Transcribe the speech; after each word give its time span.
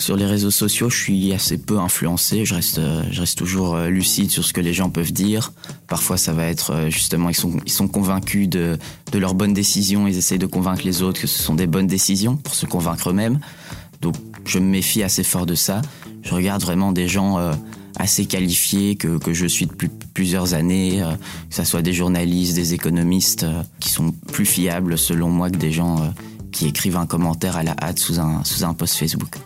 Sur 0.00 0.16
les 0.16 0.26
réseaux 0.26 0.52
sociaux, 0.52 0.88
je 0.88 0.96
suis 0.96 1.32
assez 1.34 1.58
peu 1.58 1.78
influencé. 1.78 2.44
Je 2.44 2.54
reste, 2.54 2.78
euh, 2.78 3.02
je 3.10 3.20
reste 3.20 3.36
toujours 3.36 3.74
euh, 3.74 3.88
lucide 3.88 4.30
sur 4.30 4.44
ce 4.44 4.52
que 4.52 4.60
les 4.60 4.72
gens 4.72 4.90
peuvent 4.90 5.12
dire. 5.12 5.52
Parfois, 5.88 6.16
ça 6.16 6.32
va 6.32 6.46
être 6.46 6.70
euh, 6.70 6.88
justement, 6.88 7.28
ils 7.28 7.34
sont, 7.34 7.58
ils 7.66 7.72
sont 7.72 7.88
convaincus 7.88 8.48
de, 8.48 8.78
de 9.12 9.18
leurs 9.18 9.34
bonnes 9.34 9.52
décisions. 9.52 10.06
Ils 10.06 10.16
essayent 10.16 10.38
de 10.38 10.46
convaincre 10.46 10.82
les 10.84 11.02
autres 11.02 11.20
que 11.20 11.26
ce 11.26 11.42
sont 11.42 11.54
des 11.54 11.66
bonnes 11.66 11.88
décisions 11.88 12.36
pour 12.36 12.54
se 12.54 12.64
convaincre 12.64 13.10
eux-mêmes. 13.10 13.40
Donc, 14.00 14.14
je 14.46 14.60
me 14.60 14.66
méfie 14.66 15.02
assez 15.02 15.24
fort 15.24 15.46
de 15.46 15.56
ça. 15.56 15.82
Je 16.22 16.32
regarde 16.32 16.62
vraiment 16.62 16.92
des 16.92 17.08
gens 17.08 17.36
assez 17.96 18.24
qualifiés 18.24 18.94
que, 18.94 19.18
que 19.18 19.34
je 19.34 19.46
suis 19.46 19.66
depuis 19.66 19.90
plusieurs 20.14 20.54
années, 20.54 21.02
que 21.50 21.54
ce 21.56 21.64
soit 21.64 21.82
des 21.82 21.92
journalistes, 21.92 22.54
des 22.54 22.72
économistes, 22.72 23.44
qui 23.80 23.90
sont 23.90 24.12
plus 24.32 24.46
fiables 24.46 24.96
selon 24.96 25.28
moi 25.28 25.50
que 25.50 25.56
des 25.56 25.72
gens 25.72 26.14
qui 26.58 26.66
écrivent 26.66 26.96
un 26.96 27.06
commentaire 27.06 27.56
à 27.56 27.62
la 27.62 27.76
hâte 27.80 28.00
sous 28.00 28.18
un, 28.18 28.42
sous 28.42 28.64
un 28.64 28.74
post 28.74 28.96
Facebook. 28.96 29.36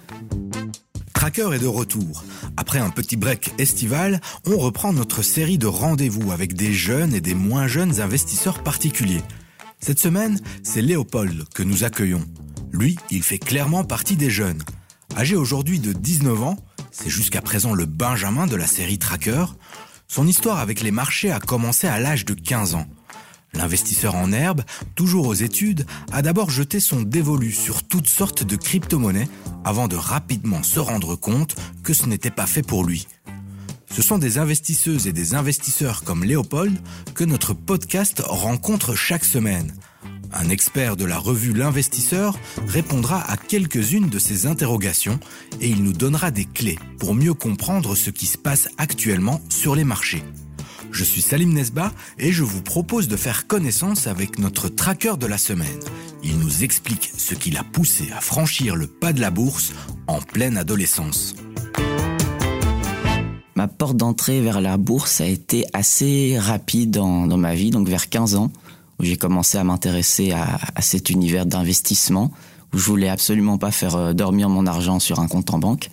Tracker 1.12 1.50
est 1.52 1.58
de 1.58 1.66
retour. 1.66 2.24
Après 2.56 2.78
un 2.78 2.88
petit 2.88 3.16
break 3.16 3.52
estival, 3.58 4.18
on 4.46 4.56
reprend 4.56 4.94
notre 4.94 5.20
série 5.20 5.58
de 5.58 5.66
rendez-vous 5.66 6.32
avec 6.32 6.54
des 6.54 6.72
jeunes 6.72 7.12
et 7.12 7.20
des 7.20 7.34
moins 7.34 7.66
jeunes 7.66 8.00
investisseurs 8.00 8.62
particuliers. 8.62 9.20
Cette 9.78 9.98
semaine, 9.98 10.40
c'est 10.62 10.80
Léopold 10.80 11.44
que 11.54 11.62
nous 11.62 11.84
accueillons. 11.84 12.24
Lui, 12.72 12.96
il 13.10 13.22
fait 13.22 13.38
clairement 13.38 13.84
partie 13.84 14.16
des 14.16 14.30
jeunes. 14.30 14.62
Âgé 15.14 15.36
aujourd'hui 15.36 15.80
de 15.80 15.92
19 15.92 16.42
ans, 16.42 16.56
c'est 16.92 17.10
jusqu'à 17.10 17.42
présent 17.42 17.74
le 17.74 17.84
Benjamin 17.84 18.46
de 18.46 18.56
la 18.56 18.66
série 18.66 18.98
Tracker. 18.98 19.44
Son 20.08 20.26
histoire 20.26 20.60
avec 20.60 20.80
les 20.80 20.92
marchés 20.92 21.30
a 21.30 21.40
commencé 21.40 21.86
à 21.86 22.00
l'âge 22.00 22.24
de 22.24 22.32
15 22.32 22.74
ans. 22.74 22.86
L'investisseur 23.54 24.14
en 24.14 24.32
herbe, 24.32 24.62
toujours 24.94 25.26
aux 25.26 25.34
études, 25.34 25.86
a 26.10 26.22
d'abord 26.22 26.50
jeté 26.50 26.80
son 26.80 27.02
dévolu 27.02 27.52
sur 27.52 27.82
toutes 27.82 28.08
sortes 28.08 28.44
de 28.44 28.56
crypto-monnaies 28.56 29.28
avant 29.64 29.88
de 29.88 29.96
rapidement 29.96 30.62
se 30.62 30.80
rendre 30.80 31.16
compte 31.16 31.54
que 31.82 31.92
ce 31.92 32.06
n'était 32.06 32.30
pas 32.30 32.46
fait 32.46 32.62
pour 32.62 32.84
lui. 32.84 33.06
Ce 33.94 34.00
sont 34.00 34.16
des 34.16 34.38
investisseuses 34.38 35.06
et 35.06 35.12
des 35.12 35.34
investisseurs 35.34 36.02
comme 36.02 36.24
Léopold 36.24 36.78
que 37.14 37.24
notre 37.24 37.52
podcast 37.52 38.22
rencontre 38.24 38.94
chaque 38.94 39.24
semaine. 39.24 39.74
Un 40.32 40.48
expert 40.48 40.96
de 40.96 41.04
la 41.04 41.18
revue 41.18 41.52
L'Investisseur 41.52 42.38
répondra 42.66 43.20
à 43.30 43.36
quelques-unes 43.36 44.08
de 44.08 44.18
ces 44.18 44.46
interrogations 44.46 45.20
et 45.60 45.68
il 45.68 45.84
nous 45.84 45.92
donnera 45.92 46.30
des 46.30 46.46
clés 46.46 46.78
pour 46.98 47.14
mieux 47.14 47.34
comprendre 47.34 47.94
ce 47.94 48.08
qui 48.08 48.24
se 48.24 48.38
passe 48.38 48.70
actuellement 48.78 49.42
sur 49.50 49.74
les 49.74 49.84
marchés. 49.84 50.22
Je 50.92 51.04
suis 51.04 51.22
Salim 51.22 51.54
Nesba 51.54 51.90
et 52.18 52.32
je 52.32 52.42
vous 52.42 52.60
propose 52.60 53.08
de 53.08 53.16
faire 53.16 53.46
connaissance 53.46 54.06
avec 54.06 54.38
notre 54.38 54.68
tracker 54.68 55.16
de 55.18 55.26
la 55.26 55.38
semaine. 55.38 55.80
Il 56.22 56.38
nous 56.38 56.64
explique 56.64 57.10
ce 57.16 57.34
qui 57.34 57.50
l'a 57.50 57.64
poussé 57.64 58.10
à 58.14 58.20
franchir 58.20 58.76
le 58.76 58.86
pas 58.86 59.14
de 59.14 59.20
la 59.20 59.30
bourse 59.30 59.72
en 60.06 60.20
pleine 60.20 60.58
adolescence. 60.58 61.34
Ma 63.54 63.68
porte 63.68 63.96
d'entrée 63.96 64.42
vers 64.42 64.60
la 64.60 64.76
bourse 64.76 65.22
a 65.22 65.26
été 65.26 65.64
assez 65.72 66.38
rapide 66.38 66.90
dans, 66.90 67.26
ma 67.38 67.54
vie, 67.54 67.70
donc 67.70 67.88
vers 67.88 68.10
15 68.10 68.34
ans, 68.34 68.50
où 69.00 69.04
j'ai 69.04 69.16
commencé 69.16 69.56
à 69.56 69.64
m'intéresser 69.64 70.32
à, 70.32 70.82
cet 70.82 71.08
univers 71.08 71.46
d'investissement, 71.46 72.30
où 72.74 72.78
je 72.78 72.84
voulais 72.84 73.08
absolument 73.08 73.56
pas 73.56 73.70
faire 73.70 73.96
euh, 73.96 74.12
dormir 74.12 74.48
mon 74.48 74.66
argent 74.66 74.98
sur 74.98 75.20
un 75.20 75.28
compte 75.28 75.52
en 75.52 75.58
banque. 75.58 75.90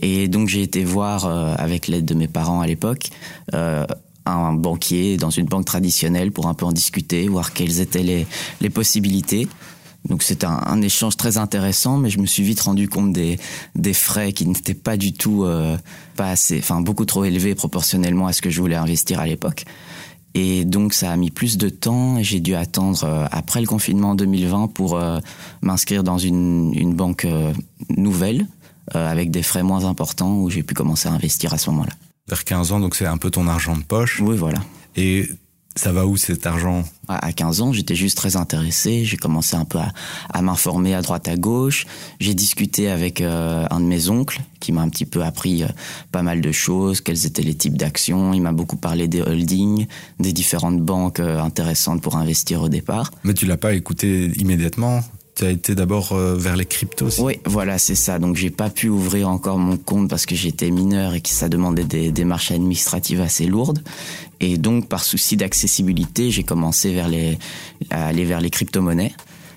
Et 0.00 0.28
donc 0.28 0.48
j'ai 0.48 0.62
été 0.62 0.84
voir, 0.84 1.24
euh, 1.24 1.54
avec 1.56 1.88
l'aide 1.88 2.04
de 2.04 2.14
mes 2.14 2.28
parents 2.28 2.60
à 2.60 2.66
l'époque, 2.66 3.10
euh, 3.54 3.84
un 4.30 4.52
banquier 4.52 5.16
dans 5.16 5.30
une 5.30 5.46
banque 5.46 5.64
traditionnelle 5.64 6.32
pour 6.32 6.46
un 6.46 6.54
peu 6.54 6.66
en 6.66 6.72
discuter, 6.72 7.28
voir 7.28 7.52
quelles 7.52 7.80
étaient 7.80 8.02
les, 8.02 8.26
les 8.60 8.70
possibilités. 8.70 9.48
Donc 10.08 10.22
c'est 10.22 10.44
un, 10.44 10.80
échange 10.80 11.16
très 11.16 11.38
intéressant, 11.38 11.98
mais 11.98 12.08
je 12.08 12.18
me 12.18 12.26
suis 12.26 12.42
vite 12.42 12.60
rendu 12.60 12.88
compte 12.88 13.12
des, 13.12 13.38
des 13.74 13.92
frais 13.92 14.32
qui 14.32 14.46
n'étaient 14.46 14.74
pas 14.74 14.96
du 14.96 15.12
tout, 15.12 15.44
euh, 15.44 15.76
pas 16.16 16.30
assez, 16.30 16.58
enfin 16.58 16.80
beaucoup 16.80 17.04
trop 17.04 17.24
élevés 17.24 17.54
proportionnellement 17.54 18.26
à 18.26 18.32
ce 18.32 18.40
que 18.40 18.48
je 18.48 18.60
voulais 18.60 18.76
investir 18.76 19.20
à 19.20 19.26
l'époque. 19.26 19.64
Et 20.34 20.64
donc 20.64 20.94
ça 20.94 21.10
a 21.10 21.16
mis 21.16 21.30
plus 21.30 21.58
de 21.58 21.68
temps. 21.68 22.22
J'ai 22.22 22.40
dû 22.40 22.54
attendre 22.54 23.02
euh, 23.04 23.26
après 23.30 23.60
le 23.60 23.66
confinement 23.66 24.10
en 24.10 24.14
2020 24.14 24.68
pour 24.68 24.96
euh, 24.96 25.18
m'inscrire 25.62 26.04
dans 26.04 26.18
une, 26.18 26.72
une 26.74 26.94
banque 26.94 27.26
nouvelle 27.90 28.46
avec 28.94 29.30
des 29.30 29.42
frais 29.42 29.62
moins 29.62 29.84
importants 29.84 30.38
où 30.38 30.48
j'ai 30.48 30.62
pu 30.62 30.72
commencer 30.72 31.10
à 31.10 31.12
investir 31.12 31.52
à 31.52 31.58
ce 31.58 31.68
moment-là 31.68 31.92
vers 32.28 32.44
15 32.44 32.72
ans, 32.72 32.80
donc 32.80 32.94
c'est 32.94 33.06
un 33.06 33.18
peu 33.18 33.30
ton 33.30 33.46
argent 33.46 33.76
de 33.76 33.82
poche. 33.82 34.20
Oui, 34.20 34.36
voilà. 34.36 34.58
Et 34.96 35.28
ça 35.78 35.92
va 35.92 36.06
où 36.06 36.16
cet 36.16 36.44
argent? 36.44 36.84
À 37.06 37.32
15 37.32 37.60
ans, 37.60 37.72
j'étais 37.72 37.94
juste 37.94 38.16
très 38.16 38.36
intéressé. 38.36 39.04
J'ai 39.04 39.16
commencé 39.16 39.54
un 39.54 39.64
peu 39.64 39.78
à, 39.78 40.42
m'informer 40.42 40.94
à 40.94 41.02
droite 41.02 41.28
à 41.28 41.36
gauche. 41.36 41.86
J'ai 42.18 42.34
discuté 42.34 42.90
avec 42.90 43.20
euh, 43.20 43.64
un 43.70 43.80
de 43.80 43.84
mes 43.84 44.08
oncles 44.08 44.40
qui 44.58 44.72
m'a 44.72 44.82
un 44.82 44.88
petit 44.88 45.06
peu 45.06 45.22
appris 45.22 45.62
euh, 45.62 45.68
pas 46.10 46.22
mal 46.22 46.40
de 46.40 46.50
choses, 46.50 47.00
quels 47.00 47.26
étaient 47.26 47.42
les 47.42 47.54
types 47.54 47.76
d'actions. 47.76 48.34
Il 48.34 48.42
m'a 48.42 48.52
beaucoup 48.52 48.76
parlé 48.76 49.06
des 49.06 49.22
holdings, 49.22 49.86
des 50.18 50.32
différentes 50.32 50.80
banques 50.80 51.20
euh, 51.20 51.40
intéressantes 51.40 52.02
pour 52.02 52.16
investir 52.16 52.60
au 52.60 52.68
départ. 52.68 53.12
Mais 53.22 53.34
tu 53.34 53.46
l'as 53.46 53.56
pas 53.56 53.74
écouté 53.74 54.32
immédiatement? 54.36 55.02
Tu 55.38 55.44
as 55.44 55.50
été 55.50 55.76
d'abord 55.76 56.12
euh, 56.12 56.34
vers 56.36 56.56
les 56.56 56.66
cryptos 56.66 57.20
Oui, 57.20 57.38
voilà, 57.44 57.78
c'est 57.78 57.94
ça. 57.94 58.18
Donc 58.18 58.34
j'ai 58.34 58.50
pas 58.50 58.70
pu 58.70 58.88
ouvrir 58.88 59.28
encore 59.28 59.56
mon 59.56 59.76
compte 59.76 60.10
parce 60.10 60.26
que 60.26 60.34
j'étais 60.34 60.70
mineur 60.70 61.14
et 61.14 61.20
que 61.20 61.28
ça 61.28 61.48
demandait 61.48 61.84
des 61.84 62.10
démarches 62.10 62.50
administratives 62.50 63.20
assez 63.20 63.46
lourdes. 63.46 63.82
Et 64.40 64.56
donc 64.56 64.88
par 64.88 65.04
souci 65.04 65.36
d'accessibilité, 65.36 66.32
j'ai 66.32 66.42
commencé 66.42 66.92
vers 66.92 67.08
les, 67.08 67.38
à 67.90 68.06
aller 68.06 68.24
vers 68.24 68.40
les 68.40 68.50
crypto-monnaies. 68.50 69.12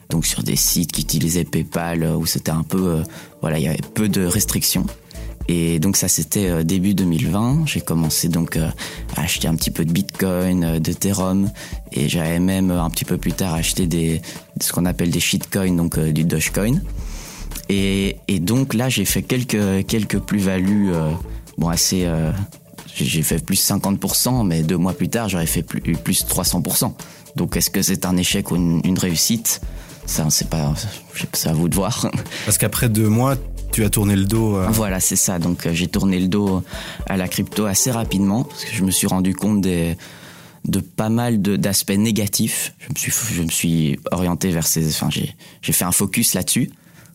Donc 0.10 0.28
sur 0.28 0.44
des 0.44 0.56
sites 0.56 0.92
qui 0.92 1.02
utilisaient 1.02 1.46
PayPal 1.46 2.04
où 2.04 2.28
c'était 2.28 2.52
un 2.52 2.64
peu, 2.64 2.88
euh, 2.88 3.04
voilà, 3.42 3.58
il 3.58 3.66
y 3.66 3.68
avait 3.68 3.80
peu 3.96 4.08
de 4.08 4.24
restrictions. 4.24 4.86
Et 5.54 5.80
donc 5.80 5.98
ça 5.98 6.08
c'était 6.08 6.48
euh, 6.48 6.64
début 6.64 6.94
2020. 6.94 7.64
J'ai 7.66 7.82
commencé 7.82 8.30
donc 8.30 8.56
euh, 8.56 8.70
à 9.18 9.24
acheter 9.24 9.50
un 9.50 9.56
petit 9.56 9.70
peu 9.70 9.84
de 9.84 9.92
Bitcoin, 9.92 10.64
euh, 10.64 10.80
d'Ethereum, 10.80 11.52
et 11.92 12.08
j'avais 12.08 12.40
même 12.40 12.72
un 12.72 12.90
petit 12.90 13.04
peu 13.04 13.18
plus 13.18 13.34
tard 13.34 13.54
acheté 13.54 13.86
des 13.86 14.22
ce 14.62 14.72
qu'on 14.72 14.86
appelle 14.86 15.12
des 15.12 15.20
shitcoins, 15.20 15.76
donc 15.76 16.00
du 16.00 16.24
Dogecoin. 16.24 16.80
Et, 17.68 18.16
et 18.30 18.40
donc 18.40 18.74
là 18.74 18.88
j'ai 18.88 19.04
fait 19.04 19.24
quelques 19.24 19.86
quelques 19.88 20.20
plus-values, 20.20 20.92
bon 21.58 21.68
assez, 21.68 22.10
j'ai 22.96 23.22
fait 23.22 23.44
plus 23.44 23.62
50%, 23.62 24.48
mais 24.48 24.64
deux 24.64 24.78
mois 24.78 24.94
plus 24.94 25.10
tard 25.10 25.28
j'aurais 25.28 25.48
fait 25.48 25.64
plus 25.64 25.82
plus 25.82 26.26
300%. 26.26 26.94
Donc 27.36 27.58
est-ce 27.58 27.70
que 27.70 27.82
c'est 27.82 28.06
un 28.06 28.16
échec 28.16 28.52
ou 28.52 28.56
une, 28.56 28.98
réussite? 28.98 29.60
Ça, 30.06 30.26
c'est 30.30 30.50
pas, 30.50 30.74
c'est 31.34 31.50
à 31.50 31.54
vous 31.54 31.70
de 31.70 31.76
voir. 31.76 32.10
Parce 32.46 32.58
qu'après 32.58 32.90
deux 32.90 33.08
mois, 33.08 33.36
tu 33.72 33.84
as 33.84 33.90
tourné 33.90 34.16
le 34.16 34.26
dos. 34.26 34.60
Voilà, 34.70 35.00
c'est 35.00 35.16
ça. 35.16 35.40
Donc 35.40 35.66
euh, 35.66 35.74
j'ai 35.74 35.88
tourné 35.88 36.20
le 36.20 36.28
dos 36.28 36.64
à 37.08 37.18
la 37.18 37.28
crypto 37.28 37.66
assez 37.66 37.92
rapidement 37.92 38.44
parce 38.44 38.66
que 38.66 38.76
je 38.76 38.84
me 38.84 38.92
suis 38.92 39.08
rendu 39.08 39.34
compte 39.34 39.62
de 39.62 39.96
pas 40.96 41.10
mal 41.10 41.42
d'aspects 41.42 41.92
négatifs. 41.92 42.74
Je 42.80 42.90
me 42.90 42.96
suis, 42.96 43.36
je 43.36 43.44
me 43.44 43.50
suis 43.50 44.00
orienté 44.12 44.52
vers 44.52 44.68
ces. 44.68 44.88
Enfin, 44.90 45.10
j'ai, 45.10 45.34
fait 45.74 45.86
un 45.86 45.92
focus 45.92 46.34
là-dessus 46.34 46.72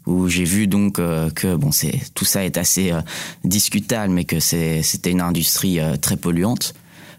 où 0.06 0.28
j'ai 0.28 0.44
vu 0.44 0.68
donc 0.68 0.98
euh, 0.98 1.30
que 1.30 1.56
bon, 1.56 1.72
c'est 1.72 2.00
tout 2.14 2.24
ça 2.24 2.44
est 2.44 2.56
assez 2.58 2.92
euh, 2.92 3.00
discutable, 3.44 4.12
mais 4.12 4.24
que 4.24 4.40
c'était 4.40 5.10
une 5.10 5.20
industrie 5.20 5.78
très 6.00 6.16
polluante, 6.16 6.74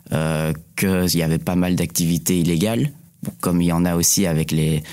qu'il 0.10 1.16
y 1.16 1.22
avait 1.22 1.38
pas 1.38 1.56
mal 1.56 1.76
d'activités 1.76 2.40
illégales, 2.40 2.92
comme 3.42 3.62
il 3.62 3.68
y 3.68 3.72
en 3.74 3.84
a 3.84 3.96
aussi 3.96 4.26
avec 4.26 4.52
les 4.52 4.84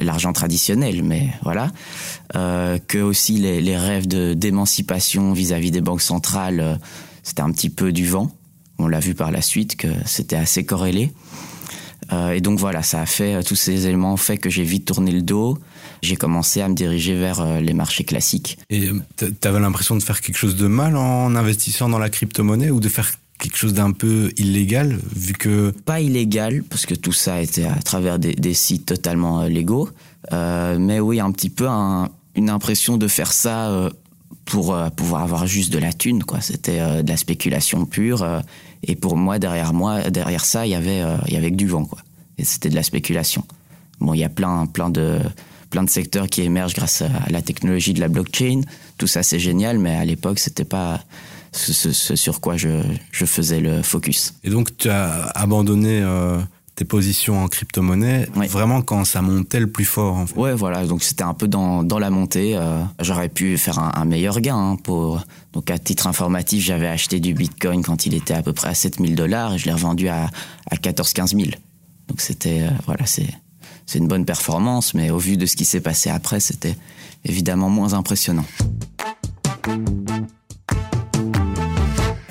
l'argent 0.00 0.32
traditionnel, 0.32 1.02
mais 1.02 1.28
voilà, 1.42 1.70
euh, 2.36 2.78
que 2.86 2.98
aussi 2.98 3.34
les, 3.34 3.60
les 3.60 3.76
rêves 3.76 4.06
de 4.06 4.34
d'émancipation 4.34 5.32
vis-à-vis 5.32 5.70
des 5.70 5.80
banques 5.80 6.02
centrales, 6.02 6.60
euh, 6.60 6.74
c'était 7.22 7.42
un 7.42 7.50
petit 7.52 7.70
peu 7.70 7.92
du 7.92 8.06
vent. 8.06 8.30
On 8.78 8.88
l'a 8.88 9.00
vu 9.00 9.14
par 9.14 9.30
la 9.30 9.42
suite 9.42 9.76
que 9.76 9.88
c'était 10.06 10.36
assez 10.36 10.64
corrélé. 10.64 11.12
Euh, 12.12 12.32
et 12.32 12.40
donc 12.40 12.58
voilà, 12.58 12.82
ça 12.82 13.00
a 13.00 13.06
fait 13.06 13.34
euh, 13.34 13.42
tous 13.42 13.54
ces 13.54 13.86
éléments 13.86 14.14
ont 14.14 14.18
fait 14.18 14.36
que 14.36 14.50
j'ai 14.50 14.64
vite 14.64 14.86
tourné 14.86 15.12
le 15.12 15.22
dos. 15.22 15.58
J'ai 16.02 16.16
commencé 16.16 16.60
à 16.60 16.68
me 16.68 16.74
diriger 16.74 17.14
vers 17.14 17.40
euh, 17.40 17.60
les 17.60 17.74
marchés 17.74 18.04
classiques. 18.04 18.58
Et 18.70 18.90
tu 19.16 19.48
avais 19.48 19.60
l'impression 19.60 19.96
de 19.96 20.02
faire 20.02 20.20
quelque 20.20 20.36
chose 20.36 20.56
de 20.56 20.66
mal 20.66 20.96
en 20.96 21.34
investissant 21.34 21.88
dans 21.88 21.98
la 21.98 22.10
crypto-monnaie 22.10 22.70
ou 22.70 22.80
de 22.80 22.88
faire 22.88 23.12
quelque 23.42 23.56
chose 23.56 23.74
d'un 23.74 23.90
peu 23.90 24.30
illégal, 24.36 24.96
vu 25.16 25.32
que... 25.32 25.70
Pas 25.84 26.00
illégal, 26.00 26.62
parce 26.62 26.86
que 26.86 26.94
tout 26.94 27.12
ça 27.12 27.42
était 27.42 27.64
à 27.64 27.82
travers 27.82 28.20
des, 28.20 28.54
sites 28.54 28.86
totalement 28.86 29.40
euh, 29.40 29.48
légaux, 29.48 29.90
euh, 30.32 30.78
mais 30.78 31.00
oui, 31.00 31.18
un 31.18 31.32
petit 31.32 31.50
peu 31.50 31.68
un, 31.68 32.08
une 32.36 32.50
impression 32.50 32.98
de 32.98 33.08
faire 33.08 33.32
ça 33.32 33.68
euh, 33.70 33.90
pour 34.44 34.76
pouvoir 34.96 35.22
avoir 35.22 35.46
juste 35.48 35.72
de 35.72 35.78
la 35.78 35.92
thune, 35.92 36.22
quoi. 36.22 36.40
C'était 36.40 37.02
de 37.02 37.08
la 37.08 37.16
spéculation 37.16 37.84
pure, 37.84 38.26
et 38.82 38.96
pour 38.96 39.16
moi, 39.16 39.38
derrière 39.38 39.72
moi, 39.72 40.10
derrière 40.10 40.44
ça, 40.44 40.66
il 40.66 40.70
y 40.70 40.74
avait, 40.74 41.02
y 41.28 41.36
avait 41.36 41.50
que 41.50 41.56
du 41.56 41.68
vent, 41.68 41.84
quoi. 41.84 42.00
Et 42.38 42.44
c'était 42.44 42.68
de 42.68 42.74
la 42.74 42.82
spéculation. 42.82 43.44
Bon, 44.00 44.14
il 44.14 44.18
y 44.18 44.24
a 44.24 44.28
plein, 44.28 44.66
plein 44.66 44.90
de 44.90 45.18
plein 45.70 45.84
de 45.84 45.90
secteurs 45.90 46.26
qui 46.26 46.42
émergent 46.42 46.74
grâce 46.74 47.02
à 47.02 47.30
la 47.30 47.40
technologie 47.40 47.94
de 47.94 48.00
la 48.00 48.08
blockchain. 48.08 48.60
Tout 48.98 49.06
ça, 49.06 49.22
c'est 49.22 49.38
génial, 49.38 49.78
mais 49.78 49.94
à 49.94 50.04
l'époque, 50.04 50.38
c'était 50.38 50.64
pas 50.64 51.00
ce, 51.52 51.72
ce, 51.72 51.92
ce, 51.92 52.16
sur 52.16 52.40
quoi 52.40 52.56
je, 52.56 52.82
je, 53.10 53.24
faisais 53.24 53.60
le 53.60 53.82
focus. 53.82 54.34
Et 54.42 54.50
donc, 54.50 54.76
tu 54.76 54.88
as 54.88 55.26
abandonné 55.34 56.00
euh, 56.02 56.38
tes 56.74 56.84
positions 56.84 57.44
en 57.44 57.48
crypto-monnaie 57.48 58.28
vraiment 58.34 58.80
quand 58.80 59.04
ça 59.04 59.20
montait 59.20 59.60
le 59.60 59.66
plus 59.66 59.84
fort. 59.84 60.16
En 60.16 60.26
fait. 60.26 60.38
Ouais, 60.38 60.54
voilà. 60.54 60.86
Donc 60.86 61.02
c'était 61.02 61.24
un 61.24 61.34
peu 61.34 61.48
dans, 61.48 61.82
dans 61.82 61.98
la 61.98 62.10
montée. 62.10 62.56
Euh, 62.56 62.82
j'aurais 63.00 63.28
pu 63.28 63.58
faire 63.58 63.78
un, 63.78 64.04
meilleur 64.04 64.40
gain. 64.40 64.56
Hein, 64.56 64.76
pour... 64.82 65.22
Donc 65.52 65.70
à 65.70 65.78
titre 65.78 66.06
informatif, 66.06 66.64
j'avais 66.64 66.88
acheté 66.88 67.20
du 67.20 67.34
Bitcoin 67.34 67.82
quand 67.82 68.06
il 68.06 68.14
était 68.14 68.34
à 68.34 68.42
peu 68.42 68.52
près 68.52 68.68
à 68.68 68.74
7000 68.74 69.14
dollars 69.14 69.54
et 69.54 69.58
je 69.58 69.66
l'ai 69.66 69.72
revendu 69.72 70.08
à, 70.08 70.30
à 70.70 70.76
14-15 70.76 71.36
000. 71.36 71.50
Donc 72.08 72.20
c'était, 72.20 72.62
euh, 72.62 72.70
voilà, 72.86 73.04
c'est, 73.04 73.28
c'est 73.84 73.98
une 73.98 74.08
bonne 74.08 74.24
performance, 74.24 74.94
mais 74.94 75.10
au 75.10 75.18
vu 75.18 75.36
de 75.36 75.44
ce 75.46 75.56
qui 75.56 75.66
s'est 75.66 75.80
passé 75.80 76.08
après, 76.08 76.40
c'était 76.40 76.76
évidemment 77.24 77.68
moins 77.68 77.92
impressionnant. 77.92 78.46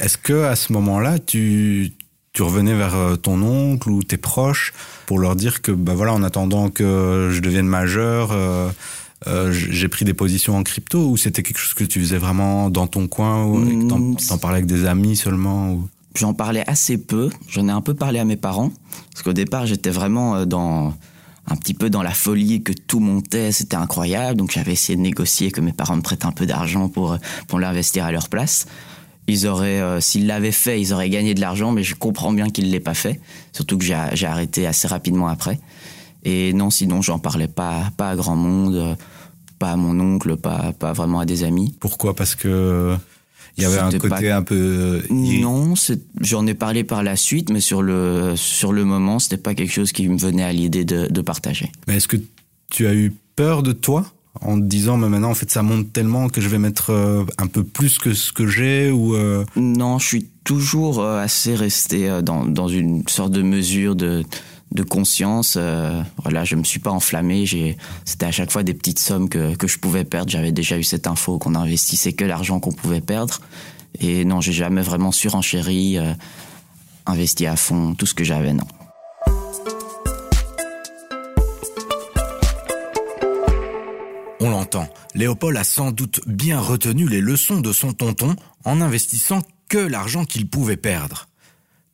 Est-ce 0.01 0.17
que 0.17 0.43
à 0.43 0.55
ce 0.55 0.73
moment-là, 0.73 1.19
tu, 1.19 1.93
tu 2.33 2.41
revenais 2.41 2.73
vers 2.73 2.95
euh, 2.95 3.15
ton 3.15 3.41
oncle 3.41 3.89
ou 3.89 4.03
tes 4.03 4.17
proches 4.17 4.73
pour 5.05 5.19
leur 5.19 5.35
dire 5.35 5.61
que 5.61 5.71
bah 5.71 5.93
voilà 5.95 6.13
en 6.13 6.23
attendant 6.23 6.69
que 6.69 7.29
je 7.31 7.39
devienne 7.39 7.67
majeur 7.67 8.31
euh, 8.31 8.69
euh, 9.27 9.51
j'ai 9.51 9.87
pris 9.87 10.05
des 10.05 10.15
positions 10.15 10.57
en 10.57 10.63
crypto 10.63 11.09
ou 11.09 11.17
c'était 11.17 11.43
quelque 11.43 11.59
chose 11.59 11.75
que 11.75 11.83
tu 11.83 11.99
faisais 11.99 12.17
vraiment 12.17 12.71
dans 12.71 12.87
ton 12.87 13.07
coin 13.07 13.43
ou 13.43 13.57
mmh, 13.57 14.15
t'en 14.27 14.37
parlais 14.39 14.57
avec 14.57 14.65
des 14.65 14.85
amis 14.85 15.15
seulement 15.15 15.73
ou... 15.73 15.87
J'en 16.15 16.33
parlais 16.33 16.67
assez 16.67 16.97
peu. 16.97 17.29
J'en 17.47 17.69
ai 17.69 17.71
un 17.71 17.79
peu 17.79 17.93
parlé 17.93 18.19
à 18.19 18.25
mes 18.25 18.35
parents 18.35 18.71
parce 19.11 19.23
qu'au 19.23 19.33
départ 19.33 19.65
j'étais 19.67 19.91
vraiment 19.91 20.45
dans 20.45 20.93
un 21.47 21.55
petit 21.55 21.73
peu 21.73 21.89
dans 21.89 22.03
la 22.03 22.11
folie 22.11 22.63
que 22.63 22.73
tout 22.73 22.99
montait, 22.99 23.51
c'était 23.51 23.75
incroyable. 23.75 24.37
Donc 24.37 24.51
j'avais 24.51 24.73
essayé 24.73 24.95
de 24.95 25.01
négocier 25.01 25.51
que 25.51 25.61
mes 25.61 25.73
parents 25.73 25.95
me 25.95 26.01
prêtent 26.01 26.25
un 26.25 26.31
peu 26.31 26.45
d'argent 26.45 26.89
pour 26.89 27.17
pour 27.47 27.59
l'investir 27.59 28.05
à 28.05 28.11
leur 28.11 28.29
place 28.29 28.65
ils 29.27 29.47
auraient, 29.47 29.81
euh, 29.81 30.01
s'ils 30.01 30.27
l'avaient 30.27 30.51
fait, 30.51 30.81
ils 30.81 30.93
auraient 30.93 31.09
gagné 31.09 31.33
de 31.33 31.41
l'argent, 31.41 31.71
mais 31.71 31.83
je 31.83 31.95
comprends 31.95 32.33
bien 32.33 32.49
qu'ils 32.49 32.67
ne 32.67 32.71
l'aient 32.71 32.79
pas 32.79 32.93
fait. 32.93 33.19
Surtout 33.53 33.77
que 33.77 33.85
j'ai 33.85 34.25
arrêté 34.25 34.67
assez 34.67 34.87
rapidement 34.87 35.27
après. 35.27 35.59
Et 36.23 36.53
non, 36.53 36.69
sinon, 36.69 37.01
j'en 37.01 37.19
parlais 37.19 37.47
pas, 37.47 37.91
pas 37.97 38.11
à 38.11 38.15
grand 38.15 38.35
monde, 38.35 38.75
euh, 38.75 38.95
pas 39.59 39.71
à 39.71 39.75
mon 39.75 39.99
oncle, 39.99 40.37
pas, 40.37 40.73
pas 40.73 40.93
vraiment 40.93 41.19
à 41.19 41.25
des 41.25 41.43
amis. 41.43 41.75
Pourquoi? 41.79 42.15
Parce 42.15 42.35
que 42.35 42.95
il 43.57 43.63
y 43.63 43.65
avait 43.65 43.79
un 43.79 43.91
côté 43.91 44.31
un 44.31 44.43
peu. 44.43 44.55
Euh, 44.55 45.01
non, 45.09 45.73
j'en 46.21 46.47
ai 46.47 46.53
parlé 46.53 46.83
par 46.83 47.03
la 47.03 47.15
suite, 47.15 47.49
mais 47.49 47.59
sur 47.59 47.81
le, 47.81 48.35
sur 48.35 48.71
le 48.71 48.85
moment, 48.85 49.19
c'était 49.19 49.37
pas 49.37 49.53
quelque 49.55 49.73
chose 49.73 49.91
qui 49.91 50.07
me 50.07 50.17
venait 50.17 50.43
à 50.43 50.53
l'idée 50.53 50.85
de, 50.85 51.07
de 51.07 51.21
partager. 51.21 51.71
Mais 51.87 51.97
est-ce 51.97 52.07
que 52.07 52.17
tu 52.69 52.87
as 52.87 52.93
eu 52.93 53.13
peur 53.35 53.61
de 53.61 53.73
toi? 53.73 54.05
En 54.39 54.57
disant 54.57 54.97
mais 54.97 55.09
maintenant 55.09 55.31
en 55.31 55.35
fait 55.35 55.51
ça 55.51 55.61
monte 55.61 55.91
tellement 55.91 56.29
que 56.29 56.39
je 56.39 56.47
vais 56.47 56.57
mettre 56.57 56.91
euh, 56.91 57.25
un 57.37 57.47
peu 57.47 57.63
plus 57.63 57.97
que 57.97 58.13
ce 58.13 58.31
que 58.31 58.47
j'ai 58.47 58.89
ou 58.89 59.15
euh 59.15 59.43
non 59.57 59.99
je 59.99 60.07
suis 60.07 60.29
toujours 60.43 60.99
euh, 60.99 61.21
assez 61.21 61.53
resté 61.53 62.21
dans, 62.23 62.45
dans 62.45 62.67
une 62.67 63.07
sorte 63.07 63.31
de 63.31 63.41
mesure 63.41 63.95
de 63.95 64.23
de 64.71 64.83
conscience 64.83 65.57
voilà 66.23 66.45
je 66.45 66.55
me 66.55 66.63
suis 66.63 66.79
pas 66.79 66.91
enflammé 66.91 67.45
j'ai 67.45 67.75
c'était 68.05 68.25
à 68.25 68.31
chaque 68.31 68.51
fois 68.51 68.63
des 68.63 68.73
petites 68.73 68.99
sommes 68.99 69.27
que 69.27 69.53
que 69.55 69.67
je 69.67 69.77
pouvais 69.77 70.05
perdre. 70.05 70.31
J'avais 70.31 70.53
déjà 70.53 70.77
eu 70.77 70.83
cette 70.83 71.07
info 71.07 71.37
qu'on 71.39 71.55
investissait 71.55 72.13
que 72.13 72.23
l'argent 72.23 72.61
qu'on 72.61 72.71
pouvait 72.71 73.01
perdre. 73.01 73.41
Et 73.99 74.23
non 74.23 74.39
j'ai 74.39 74.53
jamais 74.53 74.81
vraiment 74.81 75.11
surenchéri 75.11 75.97
investi 77.05 77.47
à 77.47 77.57
fond 77.57 77.95
tout 77.95 78.05
ce 78.05 78.13
que 78.13 78.23
j'avais 78.23 78.53
non 78.53 78.67
Léopold 85.15 85.57
a 85.57 85.63
sans 85.63 85.91
doute 85.91 86.21
bien 86.27 86.59
retenu 86.59 87.07
les 87.07 87.21
leçons 87.21 87.59
de 87.59 87.73
son 87.73 87.93
tonton 87.93 88.35
en 88.63 88.81
investissant 88.81 89.41
que 89.67 89.77
l'argent 89.77 90.25
qu'il 90.25 90.49
pouvait 90.49 90.77
perdre. 90.77 91.27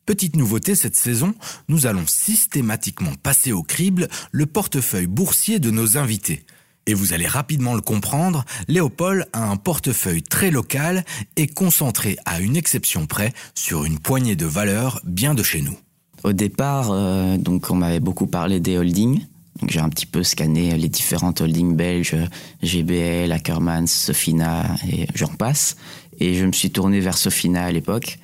Petite 0.06 0.36
nouveauté 0.36 0.74
cette 0.74 0.96
saison, 0.96 1.34
nous 1.68 1.86
allons 1.86 2.06
systématiquement 2.06 3.14
passer 3.22 3.52
au 3.52 3.62
crible 3.62 4.08
le 4.32 4.46
portefeuille 4.46 5.06
boursier 5.06 5.58
de 5.58 5.70
nos 5.70 5.98
invités. 5.98 6.46
Et 6.86 6.94
vous 6.94 7.12
allez 7.12 7.26
rapidement 7.26 7.74
le 7.74 7.82
comprendre, 7.82 8.46
Léopold 8.66 9.28
a 9.34 9.44
un 9.44 9.56
portefeuille 9.56 10.22
très 10.22 10.50
local 10.50 11.04
et 11.36 11.46
concentré 11.46 12.16
à 12.24 12.40
une 12.40 12.56
exception 12.56 13.06
près 13.06 13.34
sur 13.54 13.84
une 13.84 13.98
poignée 13.98 14.36
de 14.36 14.46
valeurs 14.46 15.00
bien 15.04 15.34
de 15.34 15.42
chez 15.42 15.60
nous. 15.60 15.78
Au 16.24 16.32
départ, 16.32 16.90
euh, 16.90 17.36
donc 17.36 17.70
on 17.70 17.74
m'avait 17.74 18.00
beaucoup 18.00 18.26
parlé 18.26 18.60
des 18.60 18.78
holdings. 18.78 19.26
J'ai 19.66 19.80
un 19.80 19.88
petit 19.88 20.06
peu 20.06 20.22
scanné 20.22 20.76
les 20.76 20.88
différentes 20.88 21.40
holdings 21.40 21.74
belges, 21.74 22.14
GBL, 22.62 23.32
Ackermans, 23.32 23.86
Sofina 23.88 24.76
et 24.90 25.06
j'en 25.14 25.28
passe. 25.28 25.76
Et 26.20 26.34
je 26.34 26.44
me 26.44 26.52
suis 26.52 26.70
tourné 26.70 27.00
vers 27.00 27.18
Sofina 27.18 27.64
à 27.64 27.72
l'époque. 27.72 28.18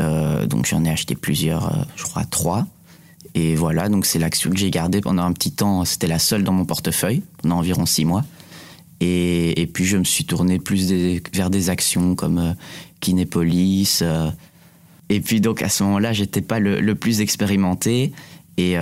Euh, 0.00 0.46
donc 0.46 0.66
j'en 0.66 0.84
ai 0.84 0.90
acheté 0.90 1.14
plusieurs, 1.14 1.72
euh, 1.72 1.82
je 1.96 2.04
crois 2.04 2.24
trois. 2.24 2.66
Et 3.34 3.54
voilà, 3.54 3.88
donc 3.88 4.06
c'est 4.06 4.18
l'action 4.18 4.50
que 4.50 4.56
j'ai 4.56 4.70
gardée 4.70 5.00
pendant 5.00 5.22
un 5.22 5.32
petit 5.32 5.52
temps. 5.52 5.84
C'était 5.84 6.06
la 6.06 6.18
seule 6.18 6.44
dans 6.44 6.52
mon 6.52 6.64
portefeuille 6.64 7.22
pendant 7.42 7.58
environ 7.58 7.86
six 7.86 8.04
mois. 8.04 8.24
Et, 9.00 9.68
puis 9.74 9.84
je 9.84 9.98
me 9.98 10.04
suis 10.04 10.24
tourné 10.24 10.58
plus 10.58 10.90
vers 11.34 11.50
des 11.50 11.68
actions 11.68 12.14
comme 12.14 12.38
euh, 12.38 12.52
Kinepolis. 13.00 14.00
Euh. 14.02 14.30
et 15.10 15.20
puis 15.20 15.40
donc 15.40 15.62
à 15.62 15.68
ce 15.68 15.82
moment-là, 15.84 16.12
j'étais 16.12 16.40
pas 16.40 16.58
le, 16.58 16.80
le, 16.80 16.94
plus 16.94 17.20
expérimenté. 17.20 18.12
Et, 18.56 18.76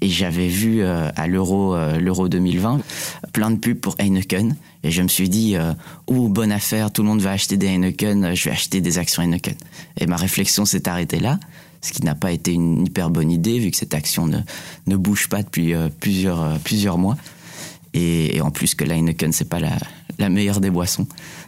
et 0.00 0.08
j'avais 0.08 0.48
vu 0.48 0.82
euh, 0.82 1.10
à 1.16 1.26
l'Euro 1.26 1.74
euh, 1.74 1.98
l'Euro 1.98 2.28
2020 2.28 2.80
plein 3.32 3.50
de 3.50 3.56
pubs 3.56 3.78
pour 3.78 3.96
Heineken. 3.98 4.56
Et 4.84 4.90
je 4.90 5.02
me 5.02 5.08
suis 5.08 5.28
dit 5.28 5.56
euh, 5.56 5.72
oh 6.06 6.28
bonne 6.28 6.52
affaire 6.52 6.92
tout 6.92 7.02
le 7.02 7.08
monde 7.08 7.20
va 7.20 7.32
acheter 7.32 7.56
des 7.56 7.66
Heineken 7.66 8.34
je 8.34 8.44
vais 8.44 8.50
acheter 8.50 8.80
des 8.80 8.98
actions 8.98 9.22
Heineken. 9.22 9.56
Et 9.98 10.06
ma 10.06 10.16
réflexion 10.16 10.64
s'est 10.64 10.88
arrêtée 10.88 11.20
là 11.20 11.38
ce 11.80 11.92
qui 11.92 12.02
n'a 12.04 12.14
pas 12.14 12.32
été 12.32 12.52
une 12.52 12.86
hyper 12.86 13.10
bonne 13.10 13.30
idée 13.30 13.58
vu 13.58 13.70
que 13.70 13.76
cette 13.76 13.94
action 13.94 14.26
ne, 14.26 14.38
ne 14.86 14.96
bouge 14.96 15.28
pas 15.28 15.42
depuis 15.42 15.74
plusieurs 16.00 16.58
plusieurs 16.60 16.98
mois. 16.98 17.16
Et, 17.94 18.40
en 18.40 18.50
plus 18.50 18.74
que 18.74 18.84
la 18.84 18.94
Heineken 18.94 19.32
c'est 19.32 19.48
pas 19.48 19.60
la, 19.60 19.76
la 20.18 20.28
meilleure 20.28 20.60
des 20.60 20.70
boissons. 20.70 21.06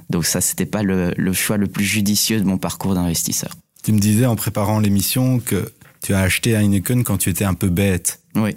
Donc 0.09 0.25
ça 0.25 0.41
c'était 0.41 0.67
pas 0.67 0.83
le, 0.83 1.13
le 1.17 1.33
choix 1.33 1.57
le 1.57 1.67
plus 1.67 1.85
judicieux 1.85 2.41
de 2.41 2.45
mon 2.45 2.59
parcours 2.59 2.95
d'investisseur. 2.95 3.51
Tu 3.83 3.93
me 3.93 3.99
disais 3.99 4.27
en 4.27 4.37
préparant 4.37 4.79
l'émission 4.79 5.39
que 5.41 5.73
tu 6.03 6.15
as 6.15 6.21
acheté 6.21 6.53
Heineken 6.53 7.05
quand 7.05 7.19
tu 7.19 7.31
étais 7.31 7.45
un 7.45 7.55
peu 7.55 7.69
bête. 7.69 8.20
Oui, 8.35 8.55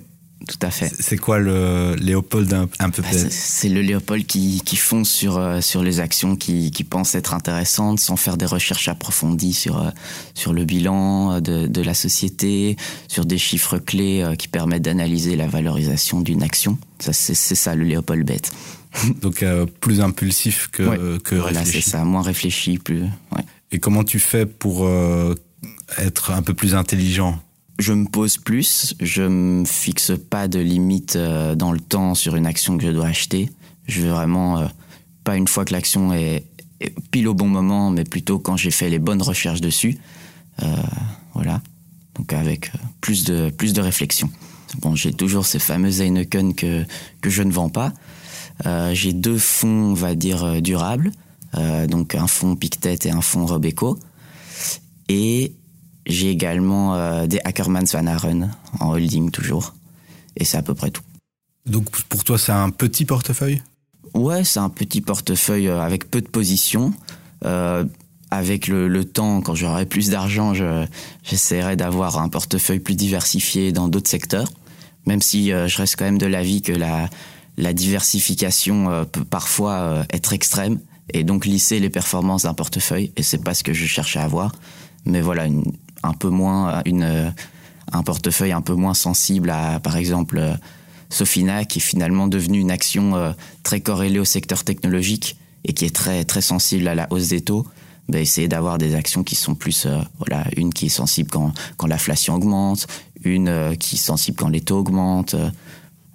tout 0.47 0.57
à 0.61 0.71
fait. 0.71 0.91
C'est 0.99 1.17
quoi 1.17 1.39
le 1.39 1.95
Léopold 1.95 2.51
un, 2.53 2.89
peu 2.89 3.01
bah, 3.01 3.07
bête 3.11 3.31
C'est 3.31 3.69
le 3.69 3.81
Léopold 3.81 4.25
qui, 4.25 4.61
qui 4.65 4.75
fonce 4.75 5.09
sur, 5.09 5.37
euh, 5.37 5.61
sur 5.61 5.83
les 5.83 6.01
actions 6.01 6.35
qui, 6.35 6.71
qui 6.71 6.83
pensent 6.83 7.15
être 7.15 7.33
intéressantes 7.33 7.99
sans 8.01 8.17
faire 8.17 8.35
des 8.35 8.45
recherches 8.45 8.89
approfondies 8.89 9.53
sur, 9.53 9.81
euh, 9.81 9.89
sur 10.33 10.51
le 10.51 10.65
bilan 10.65 11.39
de, 11.39 11.67
de 11.67 11.81
la 11.81 11.93
société, 11.93 12.75
sur 13.07 13.25
des 13.25 13.37
chiffres 13.37 13.77
clés 13.77 14.21
euh, 14.21 14.35
qui 14.35 14.49
permettent 14.49 14.81
d'analyser 14.81 15.37
la 15.37 15.47
valorisation 15.47 16.19
d'une 16.19 16.43
action. 16.43 16.77
Ça, 16.99 17.13
c'est 17.13 17.33
ça 17.35 17.75
le 17.75 17.85
Léopold 17.85 18.25
bête. 18.25 18.51
Donc 19.21 19.45
plus 19.79 20.01
impulsif 20.01 20.67
que, 20.71 21.17
que 21.19 21.35
voilà, 21.35 21.59
réfléchi. 21.59 21.83
c'est 21.83 21.91
ça, 21.91 22.03
moins 22.03 22.21
réfléchi, 22.21 22.79
plus. 22.79 23.03
Ouais. 23.03 23.43
Et 23.71 23.79
comment 23.79 24.03
tu 24.03 24.19
fais 24.19 24.45
pour 24.45 24.87
être 25.97 26.31
un 26.31 26.41
peu 26.41 26.53
plus 26.53 26.75
intelligent? 26.75 27.41
Je 27.79 27.93
me 27.93 28.05
pose 28.05 28.37
plus, 28.37 28.93
je 28.99 29.23
me 29.23 29.65
fixe 29.65 30.11
pas 30.29 30.47
de 30.47 30.59
limite 30.59 31.15
euh, 31.15 31.55
dans 31.55 31.71
le 31.71 31.79
temps 31.79 32.15
sur 32.15 32.35
une 32.35 32.45
action 32.45 32.77
que 32.77 32.85
je 32.85 32.91
dois 32.91 33.07
acheter. 33.07 33.49
Je 33.87 34.01
veux 34.01 34.09
vraiment 34.09 34.59
euh, 34.59 34.67
pas 35.23 35.37
une 35.37 35.47
fois 35.47 35.65
que 35.65 35.73
l'action 35.73 36.13
est, 36.13 36.45
pile 37.11 37.27
au 37.27 37.33
bon 37.33 37.47
moment, 37.47 37.89
mais 37.89 38.03
plutôt 38.03 38.39
quand 38.39 38.57
j'ai 38.57 38.71
fait 38.71 38.89
les 38.89 38.99
bonnes 38.99 39.21
recherches 39.21 39.61
dessus. 39.61 39.97
Euh, 40.61 40.75
voilà. 41.33 41.61
Donc 42.15 42.33
avec 42.33 42.71
plus 43.01 43.23
de 43.23 43.49
plus 43.49 43.73
de 43.73 43.81
réflexion. 43.81 44.29
Bon, 44.79 44.95
j'ai 44.95 45.13
toujours 45.13 45.45
ces 45.45 45.59
fameuses 45.59 46.01
Heineken 46.01 46.53
que 46.53 46.85
que 47.21 47.29
je 47.29 47.41
ne 47.41 47.51
vends 47.51 47.69
pas. 47.69 47.91
j'ai 48.91 49.13
deux 49.13 49.37
fonds, 49.39 49.91
on 49.91 49.93
va 49.95 50.13
dire 50.13 50.61
durables, 50.61 51.11
donc 51.87 52.13
un 52.13 52.27
fonds 52.27 52.55
Pictet 52.55 52.99
et 53.05 53.11
un 53.11 53.21
fonds 53.21 53.47
Robeco. 53.47 53.97
Et 55.09 55.55
j'ai 56.05 56.29
également 56.29 56.95
euh, 56.95 57.27
des 57.27 57.39
Ackermans 57.43 57.85
Van 57.91 58.07
Aren 58.07 58.55
en 58.79 58.91
holding 58.91 59.31
toujours. 59.31 59.73
Et 60.35 60.45
c'est 60.45 60.57
à 60.57 60.61
peu 60.61 60.73
près 60.73 60.91
tout. 60.91 61.03
Donc 61.65 61.89
pour 62.03 62.23
toi, 62.23 62.37
c'est 62.37 62.51
un 62.51 62.69
petit 62.69 63.05
portefeuille? 63.05 63.61
Ouais, 64.13 64.43
c'est 64.43 64.59
un 64.59 64.69
petit 64.69 65.01
portefeuille 65.01 65.67
euh, 65.67 65.81
avec 65.81 66.09
peu 66.09 66.21
de 66.21 66.27
positions. 66.27 66.93
Euh, 67.45 67.83
avec 68.31 68.67
le, 68.67 68.87
le, 68.87 69.05
temps, 69.05 69.41
quand 69.41 69.53
j'aurai 69.53 69.85
plus 69.85 70.09
d'argent, 70.09 70.53
j'essaierai 71.23 71.75
d'avoir 71.75 72.17
un 72.17 72.29
portefeuille 72.29 72.79
plus 72.79 72.95
diversifié 72.95 73.71
dans 73.71 73.87
d'autres 73.87 74.09
secteurs. 74.09 74.47
Même 75.05 75.21
si 75.21 75.51
euh, 75.51 75.67
je 75.67 75.77
reste 75.77 75.97
quand 75.97 76.05
même 76.05 76.17
de 76.17 76.25
l'avis 76.25 76.61
que 76.61 76.71
la, 76.71 77.09
la 77.57 77.73
diversification 77.73 78.89
euh, 78.89 79.03
peut 79.03 79.23
parfois 79.23 79.73
euh, 79.73 80.03
être 80.11 80.33
extrême 80.33 80.79
et 81.13 81.23
donc 81.23 81.45
lisser 81.45 81.79
les 81.79 81.89
performances 81.89 82.43
d'un 82.43 82.53
portefeuille. 82.53 83.11
Et 83.17 83.23
c'est 83.23 83.43
pas 83.43 83.53
ce 83.53 83.63
que 83.63 83.73
je 83.73 83.85
cherche 83.85 84.17
à 84.17 84.23
avoir. 84.23 84.53
Mais 85.05 85.21
voilà, 85.21 85.45
une, 85.45 85.73
un 86.03 86.13
peu 86.13 86.29
moins 86.29 86.81
une 86.85 87.33
un 87.91 88.03
portefeuille 88.03 88.51
un 88.51 88.61
peu 88.61 88.73
moins 88.73 88.93
sensible 88.93 89.49
à 89.49 89.79
par 89.79 89.97
exemple 89.97 90.41
Sofina 91.09 91.65
qui 91.65 91.79
est 91.79 91.81
finalement 91.81 92.27
devenue 92.27 92.59
une 92.59 92.71
action 92.71 93.15
euh, 93.15 93.31
très 93.63 93.81
corrélée 93.81 94.19
au 94.19 94.25
secteur 94.25 94.63
technologique 94.63 95.37
et 95.65 95.73
qui 95.73 95.85
est 95.85 95.95
très 95.95 96.23
très 96.23 96.41
sensible 96.41 96.87
à 96.87 96.95
la 96.95 97.07
hausse 97.11 97.29
des 97.29 97.41
taux 97.41 97.65
ben, 98.09 98.19
essayer 98.19 98.47
d'avoir 98.47 98.77
des 98.77 98.95
actions 98.95 99.23
qui 99.23 99.35
sont 99.35 99.55
plus 99.55 99.85
euh, 99.85 99.99
voilà 100.17 100.45
une 100.57 100.73
qui 100.73 100.87
est 100.87 100.89
sensible 100.89 101.29
quand 101.29 101.53
quand 101.77 101.87
l'inflation 101.87 102.35
augmente 102.35 102.87
une 103.23 103.75
qui 103.79 103.95
est 103.95 103.99
sensible 103.99 104.37
quand 104.37 104.49
les 104.49 104.61
taux 104.61 104.79
augmentent, 104.79 105.35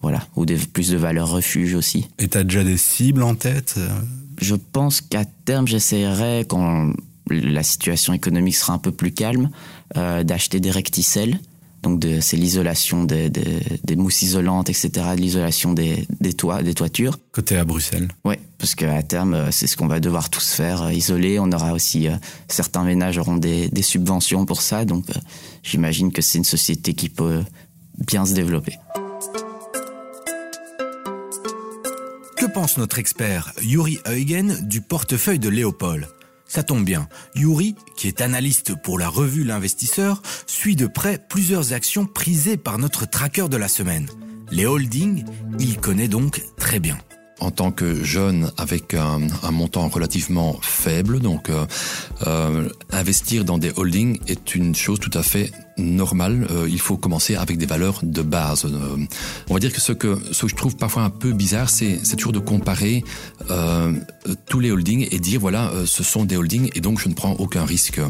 voilà, 0.02 0.22
ou 0.36 0.46
des, 0.46 0.56
plus 0.56 0.90
de 0.90 0.96
valeurs 0.96 1.30
refuge 1.30 1.74
aussi. 1.74 2.08
Et 2.18 2.28
tu 2.28 2.38
as 2.38 2.44
déjà 2.44 2.64
des 2.64 2.76
cibles 2.76 3.22
en 3.22 3.34
tête 3.34 3.78
Je 4.40 4.54
pense 4.54 5.00
qu'à 5.00 5.24
terme, 5.44 5.66
j'essaierai, 5.66 6.44
quand 6.48 6.92
la 7.30 7.62
situation 7.62 8.12
économique 8.12 8.56
sera 8.56 8.72
un 8.72 8.78
peu 8.78 8.92
plus 8.92 9.12
calme, 9.12 9.50
d'acheter 9.94 10.60
des 10.60 10.70
recticelles 10.70 11.38
donc 11.82 12.04
c'est 12.20 12.36
l'isolation 12.36 13.04
des, 13.04 13.30
mousses 13.96 14.22
isolantes, 14.22 14.68
etc., 14.68 14.90
l'isolation 15.16 15.72
des, 15.72 16.06
toits, 16.36 16.62
des 16.62 16.74
toitures. 16.74 17.18
Côté 17.32 17.56
à 17.56 17.64
Bruxelles. 17.64 18.08
Oui, 18.24 18.34
parce 18.58 18.74
qu'à 18.74 19.02
terme, 19.02 19.34
euh, 19.34 19.50
c'est 19.50 19.66
ce 19.66 19.76
qu'on 19.76 19.86
va 19.86 20.00
devoir 20.00 20.28
tous 20.28 20.52
faire, 20.52 20.82
euh, 20.82 20.92
isoler. 20.92 21.38
On 21.38 21.50
aura 21.52 21.72
aussi, 21.72 22.08
euh, 22.08 22.16
certains 22.48 22.82
ménages 22.82 23.18
auront 23.18 23.36
des, 23.36 23.70
subventions 23.80 24.44
pour 24.44 24.60
ça, 24.60 24.84
donc 24.84 25.06
j'imagine 25.62 26.12
que 26.12 26.20
c'est 26.20 26.38
une 26.38 26.44
société 26.44 26.94
qui 26.94 27.08
peut 27.08 27.42
bien 28.06 28.26
se 28.26 28.34
développer. 28.34 28.74
Que 32.36 32.46
pense 32.46 32.76
notre 32.76 32.98
expert 32.98 33.52
Yuri 33.62 33.98
Eugen 34.06 34.58
du 34.62 34.80
portefeuille 34.80 35.38
de 35.38 35.48
Léopold? 35.48 36.08
Ça 36.48 36.62
tombe 36.62 36.84
bien, 36.84 37.08
Yuri, 37.34 37.76
qui 37.96 38.08
est 38.08 38.20
analyste 38.20 38.74
pour 38.82 38.98
la 38.98 39.08
revue 39.08 39.44
L'Investisseur, 39.44 40.22
suit 40.46 40.76
de 40.76 40.86
près 40.86 41.18
plusieurs 41.28 41.72
actions 41.72 42.06
prisées 42.06 42.56
par 42.56 42.78
notre 42.78 43.08
tracker 43.08 43.48
de 43.48 43.56
la 43.56 43.68
semaine. 43.68 44.08
Les 44.50 44.66
holdings, 44.66 45.24
il 45.60 45.78
connaît 45.78 46.08
donc 46.08 46.42
très 46.56 46.80
bien 46.80 46.98
en 47.40 47.52
tant 47.52 47.70
que 47.70 48.02
jeune 48.02 48.50
avec 48.56 48.94
un, 48.94 49.20
montant 49.52 49.86
relativement 49.88 50.58
faible. 50.60 51.20
Donc, 51.20 51.50
euh, 51.50 51.66
euh, 52.26 52.68
investir 52.90 53.44
dans 53.44 53.58
des 53.58 53.72
holdings 53.76 54.18
est 54.26 54.56
une 54.56 54.74
chose 54.74 54.98
tout 54.98 55.10
à 55.14 55.22
fait 55.22 55.52
normal, 55.78 56.46
euh, 56.50 56.68
il 56.68 56.80
faut 56.80 56.96
commencer 56.96 57.36
avec 57.36 57.58
des 57.58 57.66
valeurs 57.66 58.00
de 58.02 58.22
base. 58.22 58.64
Euh, 58.64 58.96
on 59.48 59.54
va 59.54 59.60
dire 59.60 59.72
que 59.72 59.80
ce 59.80 59.92
que 59.92 60.18
ce 60.32 60.42
que 60.42 60.48
je 60.48 60.56
trouve 60.56 60.76
parfois 60.76 61.02
un 61.02 61.10
peu 61.10 61.32
bizarre, 61.32 61.70
c'est 61.70 61.98
toujours 62.16 62.32
de 62.32 62.38
comparer 62.38 63.04
euh, 63.50 63.92
tous 64.48 64.60
les 64.60 64.70
holdings 64.70 65.08
et 65.10 65.18
dire 65.18 65.40
voilà, 65.40 65.70
euh, 65.70 65.86
ce 65.86 66.02
sont 66.02 66.24
des 66.24 66.36
holdings 66.36 66.70
et 66.74 66.80
donc 66.80 67.00
je 67.00 67.08
ne 67.08 67.14
prends 67.14 67.32
aucun 67.32 67.64
risque. 67.64 68.00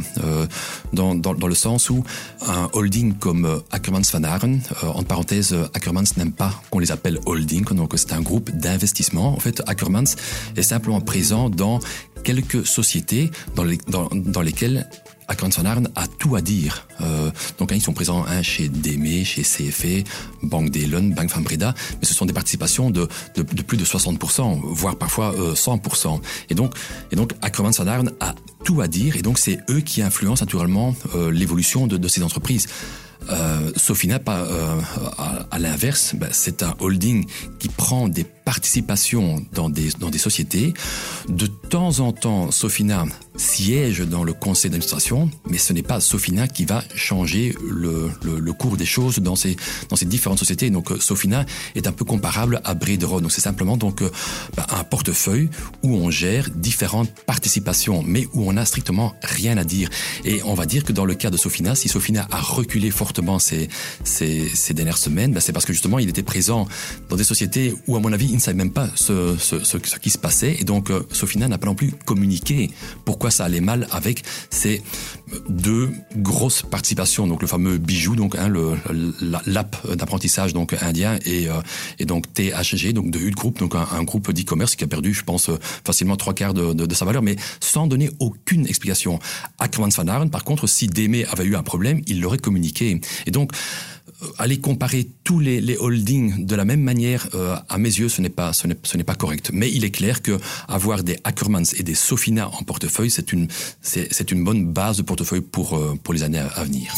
Dans, 0.93 1.15
dans, 1.15 1.35
dans, 1.35 1.47
le 1.47 1.55
sens 1.55 1.91
où 1.91 2.05
un 2.47 2.69
holding 2.73 3.15
comme 3.15 3.63
Ackermans 3.71 4.03
Van 4.13 4.25
Aren, 4.25 4.61
entre 4.83 5.05
parenthèses, 5.05 5.57
Ackermans 5.75 6.05
n'aime 6.17 6.33
pas 6.33 6.63
qu'on 6.71 6.79
les 6.79 6.93
appelle 6.93 7.19
holding, 7.27 7.65
donc 7.65 7.93
c'est 7.97 8.13
un 8.13 8.21
groupe 8.21 8.51
d'investissement. 8.51 9.35
En 9.35 9.41
fait, 9.41 9.63
Ackermans 9.67 10.17
est 10.57 10.63
simplement 10.63 11.01
présent 11.01 11.51
dans 11.51 11.81
quelques 12.25 12.67
sociétés 12.67 13.31
dans, 13.55 13.65
les, 13.65 13.79
dans, 13.89 14.09
dans 14.13 14.43
lesquelles 14.43 14.89
Akron 15.29 15.51
a 15.95 16.07
tout 16.19 16.37
à 16.37 16.41
dire. 16.41 16.87
Euh, 17.01 17.31
donc 17.59 17.71
hein, 17.73 17.77
ils 17.77 17.83
sont 17.83 17.93
présents 17.93 18.25
hein, 18.27 18.43
chez 18.43 18.69
DME, 18.69 19.25
chez 19.25 19.43
CFE, 19.43 20.05
Banque 20.43 20.71
d'Elon, 20.71 21.11
Banque 21.15 21.31
Fambreda, 21.31 21.75
mais 22.01 22.07
ce 22.07 22.15
sont 22.15 22.27
des 22.27 22.33
participations 22.33 22.91
de, 22.91 23.07
de, 23.37 23.43
de 23.43 23.63
plus 23.63 23.77
de 23.77 23.85
60%, 23.85 24.61
voire 24.63 24.97
parfois 24.97 25.35
euh, 25.35 25.55
100%. 25.55 26.21
Et 26.51 26.55
donc, 26.55 26.75
et 27.13 27.17
donc 27.17 27.35
Ackerman 27.43 27.73
a 28.21 28.35
tout 28.65 28.81
à 28.81 28.89
dire, 28.89 29.17
et 29.17 29.23
donc 29.23 29.39
c'est 29.39 29.59
eux 29.71 29.81
qui 29.81 30.03
influencent 30.03 30.45
naturellement 30.45 30.95
euh, 31.15 31.31
l'évolution 31.31 31.87
de, 31.87 31.97
de 31.97 32.09
ces 32.09 32.23
entreprises. 32.23 32.67
Euh, 33.31 33.71
Sofina, 33.77 34.21
euh, 34.29 34.81
à, 35.51 35.59
l'inverse, 35.59 36.15
ben, 36.15 36.29
c'est 36.33 36.63
un 36.63 36.75
holding 36.81 37.27
qui 37.59 37.69
prend 37.69 38.09
des 38.09 38.25
participations 38.49 39.45
dans 39.53 39.69
des, 39.69 39.91
dans 40.01 40.09
des 40.09 40.17
sociétés. 40.17 40.73
De 41.29 41.47
temps 41.47 42.01
en 42.01 42.13
temps, 42.13 42.51
Sofina 42.51 43.05
siège 43.37 44.01
dans 44.01 44.25
le 44.25 44.33
conseil 44.33 44.71
d'administration, 44.71 45.31
mais 45.51 45.59
ce 45.59 45.75
n'est 45.75 45.83
pas 45.83 46.01
Sofina 46.01 46.49
qui 46.49 46.65
va 46.65 46.83
changer 46.95 47.55
le, 47.63 48.11
le, 48.23 48.53
cours 48.55 48.79
des 48.79 48.87
choses 48.87 49.19
dans 49.19 49.37
ces, 49.37 49.55
dans 49.91 49.97
ces 49.97 50.07
différentes 50.07 50.39
sociétés. 50.39 50.71
Donc 50.71 50.91
euh, 50.91 50.99
Sofina 50.99 51.45
est 51.75 51.87
un 51.87 51.93
peu 51.93 52.07
comparable 52.07 52.63
à 52.65 52.73
Brederode. 52.73 53.23
Donc 53.23 53.33
c'est 53.33 53.43
simplement 53.43 53.77
donc 53.77 54.01
euh, 54.01 54.11
ben, 54.57 54.65
un 54.71 54.83
portefeuille 54.83 55.51
où 55.83 55.95
on 55.95 56.11
gère 56.11 56.49
différentes 56.51 57.11
participations, 57.27 58.03
mais 58.03 58.27
où 58.33 58.49
on 58.49 58.55
n'a 58.55 58.65
strictement 58.65 59.15
rien 59.23 59.59
à 59.59 59.65
dire. 59.65 59.91
Et 60.25 60.43
on 60.45 60.55
va 60.55 60.65
dire 60.65 60.85
que 60.85 60.93
dans 60.93 61.05
le 61.05 61.15
cas 61.15 61.29
de 61.29 61.37
Sofina, 61.37 61.75
si 61.75 61.89
Sofina 61.89 62.27
a 62.31 62.41
reculé 62.41 62.91
fortement 62.91 63.39
ces, 63.39 63.69
ces, 64.05 64.73
dernières 64.73 64.99
semaines, 64.99 65.33
ben 65.33 65.41
c'est 65.41 65.53
parce 65.53 65.67
que 65.67 65.75
justement 65.75 65.99
il 65.99 66.09
était 66.09 66.23
présent 66.23 66.67
dans 67.11 67.17
des 67.17 67.25
sociétés 67.25 67.75
où 67.87 67.97
à 67.97 68.01
mon 68.01 68.13
avis 68.13 68.38
ne 68.39 68.43
savait 68.43 68.57
même 68.57 68.73
pas 68.73 68.89
ce, 68.95 69.37
ce, 69.39 69.77
qui 69.77 70.11
se 70.11 70.19
passait. 70.19 70.57
Et 70.59 70.65
donc 70.65 70.91
euh, 70.91 71.03
Sofina 71.13 71.49
n'a 71.49 71.59
pas 71.59 71.67
non 71.67 71.75
plus 71.75 71.93
communiqué 72.05 72.71
pourquoi 73.05 73.31
ça 73.31 73.45
allait 73.45 73.61
mal 73.61 73.87
avec 73.91 74.23
ces 74.51 74.83
deux 75.49 75.91
grosses 76.17 76.63
participations, 76.63 77.27
donc 77.27 77.43
le 77.43 77.49
fameux 77.49 77.79
bijou, 77.79 78.17
donc 78.17 78.35
hein, 78.37 78.49
le 78.49 78.77
l'app 79.47 79.77
d'apprentissage 79.95 80.53
donc 80.55 80.75
indien 80.81 81.19
et, 81.25 81.49
euh, 81.49 81.61
et 81.99 82.05
donc 82.05 82.33
THG, 82.33 82.93
donc 82.93 83.11
de 83.11 83.19
Hut 83.19 83.33
Group, 83.33 83.59
donc 83.59 83.75
un, 83.75 84.03
groupe 84.03 84.33
d'e-commerce 84.33 84.77
qui 84.77 84.85
a 84.85 84.87
perdu, 84.87 85.13
je 85.13 85.25
pense, 85.25 85.51
facilement 85.85 86.17
trois 86.17 86.33
quarts 86.33 86.55
de, 86.55 86.73
de, 86.73 86.95
sa 86.95 87.05
valeur, 87.05 87.23
mais 87.23 87.37
sans 87.61 87.87
donner 87.87 88.11
aucune 88.21 88.67
explication. 88.67 89.19
Ackermans 89.59 89.91
Van 89.97 90.29
par 90.29 90.45
contre, 90.45 90.67
si 90.67 90.87
Deme 90.87 91.25
avait 91.31 91.45
eu 91.45 91.57
un 91.57 91.63
problème, 91.63 92.01
il 92.07 92.21
l'aurait 92.21 92.39
communiqué. 92.39 93.01
Et 93.27 93.31
donc 93.31 93.53
euh, 93.53 93.57
aller 94.39 94.59
comparer 94.59 95.09
tous 95.25 95.39
les, 95.39 95.61
les, 95.61 95.77
holdings 95.77 96.45
de 96.45 96.55
la 96.55 96.65
même 96.65 96.83
manière, 96.83 97.29
euh, 97.35 97.57
à 97.69 97.79
mes 97.79 97.89
yeux, 97.89 98.09
ce 98.09 98.21
n'est 98.21 98.29
pas, 98.29 98.53
ce 98.53 98.67
n'est 98.67 99.05
pas 99.05 99.15
correct. 99.15 99.51
Mais 99.53 99.71
il 99.71 99.85
est 99.85 99.91
clair 99.91 100.23
que 100.23 100.39
avoir 100.67 101.05
des 101.05 101.17
Ackermans 101.25 101.73
et 101.77 101.83
des 101.83 101.95
Sofina 101.95 102.49
en 102.49 102.63
portefeuille, 102.63 103.11
c'est 103.11 103.33
une, 103.33 103.49
c'est, 103.81 104.31
une 104.31 104.43
bonne 104.43 104.67
base 104.67 104.97
de 104.97 105.03
portefeuille 105.03 105.41
pour, 105.41 105.77
euh, 105.77 105.99
pour 106.03 106.15
les 106.15 106.23
années 106.23 106.39
à, 106.39 106.65
venir. 106.65 106.95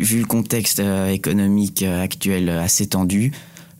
Vu 0.00 0.18
le 0.18 0.26
contexte 0.26 0.82
économique 1.10 1.82
actuel 1.82 2.48
assez 2.48 2.88
tendu, 2.88 3.30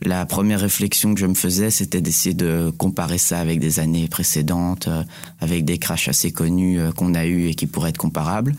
la 0.01 0.25
première 0.25 0.61
réflexion 0.61 1.13
que 1.13 1.19
je 1.19 1.25
me 1.25 1.33
faisais, 1.33 1.69
c'était 1.69 1.99
d'essayer 1.99 2.33
de 2.33 2.71
comparer 2.77 3.17
ça 3.17 3.39
avec 3.39 3.59
des 3.59 3.79
années 3.81 4.07
précédentes, 4.07 4.87
avec 5.41 5.65
des 5.65 5.77
crashs 5.77 6.07
assez 6.07 6.31
connus 6.31 6.79
qu'on 6.95 7.13
a 7.15 7.25
eus 7.25 7.47
et 7.47 7.55
qui 7.55 7.67
pourraient 7.67 7.89
être 7.89 7.97
comparables. 7.97 8.55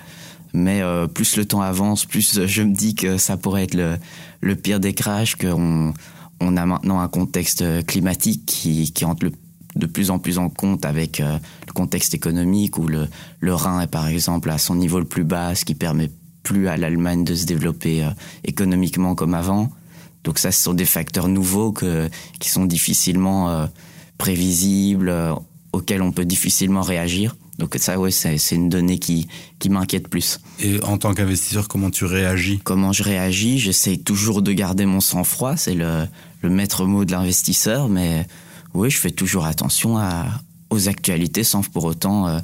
Mais 0.56 0.80
euh, 0.80 1.06
plus 1.06 1.36
le 1.36 1.44
temps 1.44 1.60
avance, 1.60 2.06
plus 2.06 2.46
je 2.46 2.62
me 2.62 2.74
dis 2.74 2.94
que 2.94 3.18
ça 3.18 3.36
pourrait 3.36 3.64
être 3.64 3.76
le, 4.40 4.54
pire 4.54 4.80
des 4.80 4.94
crashs, 4.94 5.36
qu'on 5.36 5.92
on 6.40 6.56
a 6.56 6.64
maintenant 6.64 7.00
un 7.00 7.08
contexte 7.08 7.84
climatique 7.84 8.46
qui, 8.46 9.04
entre 9.04 9.28
de 9.74 9.86
plus 9.86 10.10
en 10.10 10.18
plus 10.18 10.38
en 10.38 10.48
compte 10.48 10.86
avec 10.86 11.20
euh, 11.20 11.36
le 11.66 11.72
contexte 11.74 12.14
économique 12.14 12.78
où 12.78 12.88
le, 12.88 13.06
Rhin 13.42 13.82
est 13.82 13.86
par 13.86 14.08
exemple 14.08 14.48
à 14.48 14.56
son 14.56 14.76
niveau 14.76 14.98
le 14.98 15.04
plus 15.04 15.24
bas, 15.24 15.54
ce 15.54 15.66
qui 15.66 15.74
permet 15.74 16.10
plus 16.42 16.68
à 16.68 16.78
l'Allemagne 16.78 17.22
de 17.22 17.34
se 17.34 17.44
développer 17.44 18.02
euh, 18.02 18.08
économiquement 18.42 19.14
comme 19.14 19.34
avant. 19.34 19.70
Donc 20.24 20.38
ça, 20.38 20.52
ce 20.52 20.62
sont 20.62 20.72
des 20.72 20.86
facteurs 20.86 21.28
nouveaux 21.28 21.74
qui 22.40 22.48
sont 22.48 22.64
difficilement 22.64 23.68
prévisibles, 24.18 25.14
auxquels 25.72 26.02
on 26.02 26.10
peut 26.10 26.24
difficilement 26.24 26.80
réagir. 26.80 27.36
Donc 27.58 27.74
ça, 27.78 27.98
ouais, 27.98 28.10
c'est 28.10 28.38
une 28.52 28.68
donnée 28.68 28.98
qui, 28.98 29.28
qui 29.58 29.70
m'inquiète 29.70 30.08
plus. 30.08 30.40
Et 30.60 30.82
en 30.82 30.98
tant 30.98 31.14
qu'investisseur, 31.14 31.68
comment 31.68 31.90
tu 31.90 32.04
réagis? 32.04 32.60
Comment 32.62 32.92
je 32.92 33.02
réagis? 33.02 33.58
J'essaie 33.58 33.96
toujours 33.96 34.42
de 34.42 34.52
garder 34.52 34.84
mon 34.84 35.00
sang-froid, 35.00 35.56
c'est 35.56 35.74
le, 35.74 36.06
le 36.42 36.50
maître 36.50 36.84
mot 36.84 37.04
de 37.04 37.12
l'investisseur, 37.12 37.88
mais 37.88 38.26
oui, 38.74 38.90
je 38.90 38.98
fais 38.98 39.10
toujours 39.10 39.46
attention 39.46 39.96
à, 39.96 40.26
aux 40.68 40.88
actualités 40.88 41.44
sans 41.44 41.62
pour 41.62 41.84
autant 41.84 42.28
euh, 42.28 42.40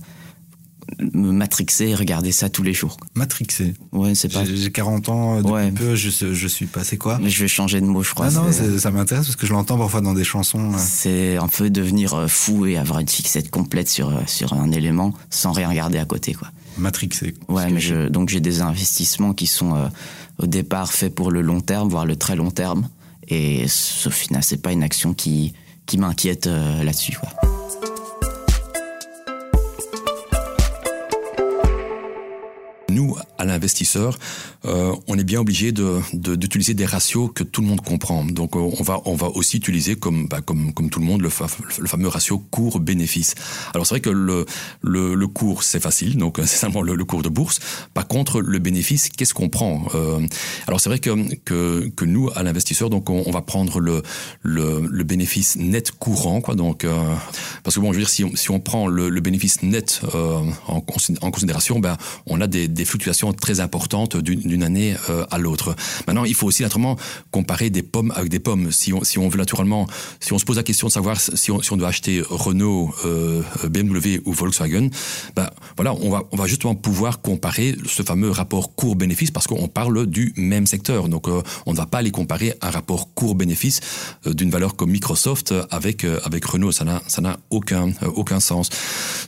me 1.00 1.32
matrixer 1.32 1.86
et 1.88 1.94
regarder 1.94 2.32
ça 2.32 2.48
tous 2.48 2.62
les 2.62 2.72
jours. 2.72 2.96
Matrixer 3.14 3.74
Ouais, 3.92 4.14
c'est 4.14 4.32
pas. 4.32 4.44
J'ai 4.44 4.70
40 4.70 5.08
ans, 5.08 5.36
depuis 5.38 5.52
ouais. 5.52 5.70
peu, 5.70 5.94
je, 5.94 6.32
je 6.32 6.48
suis 6.48 6.66
pas, 6.66 6.84
c'est 6.84 6.96
quoi 6.96 7.18
Mais 7.22 7.30
je 7.30 7.40
vais 7.42 7.48
changer 7.48 7.80
de 7.80 7.86
mot, 7.86 8.02
je 8.02 8.12
crois. 8.14 8.26
Ah 8.26 8.30
non, 8.30 8.50
ça 8.78 8.90
m'intéresse 8.90 9.26
parce 9.26 9.36
que 9.36 9.46
je 9.46 9.52
l'entends 9.52 9.78
parfois 9.78 10.00
dans 10.00 10.14
des 10.14 10.24
chansons. 10.24 10.72
C'est 10.78 11.36
un 11.36 11.48
peu 11.48 11.70
devenir 11.70 12.14
euh, 12.14 12.28
fou 12.28 12.66
et 12.66 12.76
avoir 12.76 12.98
une 13.00 13.08
fixette 13.08 13.50
complète 13.50 13.88
sur, 13.88 14.08
euh, 14.08 14.20
sur 14.26 14.52
un 14.52 14.70
élément 14.72 15.12
sans 15.30 15.52
rien 15.52 15.72
garder 15.72 15.98
à 15.98 16.04
côté, 16.04 16.34
quoi. 16.34 16.48
Matrixer. 16.78 17.34
Ouais, 17.48 17.70
mais 17.70 17.80
je, 17.80 18.08
donc 18.08 18.28
j'ai 18.30 18.40
des 18.40 18.60
investissements 18.62 19.34
qui 19.34 19.46
sont 19.46 19.74
euh, 19.74 19.88
au 20.38 20.46
départ 20.46 20.92
faits 20.92 21.14
pour 21.14 21.30
le 21.30 21.42
long 21.42 21.60
terme, 21.60 21.88
voire 21.88 22.06
le 22.06 22.16
très 22.16 22.36
long 22.36 22.50
terme. 22.50 22.88
Et 23.28 23.66
Sofina, 23.68 24.42
c'est 24.42 24.60
pas 24.60 24.72
une 24.72 24.82
action 24.82 25.14
qui, 25.14 25.52
qui 25.86 25.96
m'inquiète 25.98 26.46
là-dessus, 26.46 27.16
quoi. 27.18 27.30
Nous, 32.92 33.16
à 33.38 33.44
l'investisseur, 33.44 34.18
euh, 34.64 34.94
on 35.08 35.18
est 35.18 35.24
bien 35.24 35.40
obligé 35.40 35.72
de, 35.72 36.00
d'utiliser 36.12 36.74
des 36.74 36.86
ratios 36.86 37.30
que 37.34 37.42
tout 37.42 37.60
le 37.60 37.66
monde 37.66 37.80
comprend. 37.80 38.24
Donc, 38.24 38.56
euh, 38.56 38.60
on 38.78 38.82
va, 38.82 39.00
on 39.04 39.14
va 39.14 39.28
aussi 39.28 39.56
utiliser, 39.56 39.96
comme, 39.96 40.26
bah, 40.28 40.40
comme, 40.40 40.72
comme 40.72 40.90
tout 40.90 41.00
le 41.00 41.06
monde, 41.06 41.22
le, 41.22 41.28
fameux 41.30 42.08
ratio 42.08 42.38
cours-bénéfice. 42.38 43.34
Alors, 43.74 43.86
c'est 43.86 43.94
vrai 43.94 44.00
que 44.00 44.10
le, 44.10 44.44
le, 44.82 45.26
cours, 45.26 45.62
c'est 45.62 45.80
facile, 45.80 46.16
donc 46.16 46.38
c'est 46.40 46.46
simplement 46.46 46.82
le, 46.82 47.04
cours 47.04 47.22
de 47.22 47.28
bourse. 47.28 47.58
Par 47.94 48.06
contre, 48.06 48.40
le 48.40 48.58
bénéfice, 48.58 49.08
qu'est-ce 49.08 49.34
qu'on 49.34 49.48
prend 49.48 49.86
euh, 49.94 50.20
Alors, 50.66 50.80
c'est 50.80 50.88
vrai 50.88 50.98
que, 50.98 51.34
que, 51.44 51.88
que 51.88 52.04
nous, 52.04 52.30
à 52.34 52.42
l'investisseur, 52.42 52.90
on, 52.92 53.30
va 53.30 53.42
prendre 53.42 53.80
le, 53.80 54.02
le, 54.42 55.04
bénéfice 55.04 55.56
net 55.56 55.90
courant, 55.92 56.40
quoi. 56.40 56.54
Donc, 56.54 56.84
euh, 56.84 57.14
parce 57.64 57.76
que 57.76 57.80
bon, 57.80 57.92
je 57.92 57.98
veux 57.98 58.04
dire, 58.04 58.10
si 58.10 58.24
on, 58.24 58.36
si 58.36 58.50
on 58.50 58.60
prend 58.60 58.86
le, 58.86 59.10
bénéfice 59.20 59.62
net 59.62 60.00
euh, 60.14 60.40
en, 60.66 60.80
considération, 60.80 61.78
ben, 61.78 61.96
on 62.26 62.40
a 62.40 62.46
des 62.46 62.81
fluctuations 62.84 63.22
vraiment 63.22 63.32
très 63.32 63.60
importante 63.60 64.16
d'une 64.16 64.62
année 64.62 64.96
euh, 65.10 65.24
à 65.30 65.38
l'autre. 65.38 65.74
Maintenant, 66.06 66.24
il 66.24 66.34
faut 66.34 66.46
aussi 66.46 66.62
naturellement 66.62 66.96
comparer 67.30 67.70
des 67.70 67.82
pommes 67.82 68.12
avec 68.14 68.30
des 68.30 68.40
pommes. 68.40 68.70
Si 68.72 68.92
on, 68.92 69.04
si 69.04 69.18
on 69.18 69.28
veut 69.28 69.38
naturellement, 69.38 69.86
si 70.20 70.32
on 70.32 70.38
se 70.38 70.44
pose 70.44 70.56
la 70.56 70.62
question 70.62 70.88
de 70.88 70.92
savoir 70.92 71.20
si 71.20 71.50
on, 71.50 71.62
si 71.62 71.72
on 71.72 71.76
doit 71.76 71.88
acheter 71.88 72.22
Renault, 72.28 72.94
euh, 73.04 73.42
BMW 73.68 74.20
ou 74.24 74.32
Volkswagen, 74.32 74.88
ben 75.36 75.50
voilà, 75.76 75.94
on 75.94 76.10
va, 76.10 76.22
on 76.32 76.36
va 76.36 76.46
justement 76.46 76.74
pouvoir 76.74 77.20
comparer 77.20 77.76
ce 77.86 78.02
fameux 78.02 78.30
rapport 78.30 78.74
court-bénéfice 78.74 79.30
parce 79.30 79.46
qu'on 79.46 79.68
parle 79.68 80.06
du 80.06 80.32
même 80.36 80.66
secteur. 80.66 81.08
Donc, 81.08 81.28
euh, 81.28 81.42
on 81.66 81.72
ne 81.72 81.76
va 81.76 81.86
pas 81.86 81.98
aller 81.98 82.10
comparer 82.10 82.54
un 82.60 82.70
rapport 82.70 83.14
court-bénéfice 83.14 83.80
d'une 84.26 84.50
valeur 84.50 84.76
comme 84.76 84.90
Microsoft 84.90 85.54
avec 85.70 86.04
avec 86.24 86.44
Renault. 86.44 86.72
Ça 86.72 86.84
n'a 86.84 87.02
ça 87.06 87.20
n'a 87.20 87.38
aucun 87.50 87.92
aucun 88.14 88.40
sens. 88.40 88.68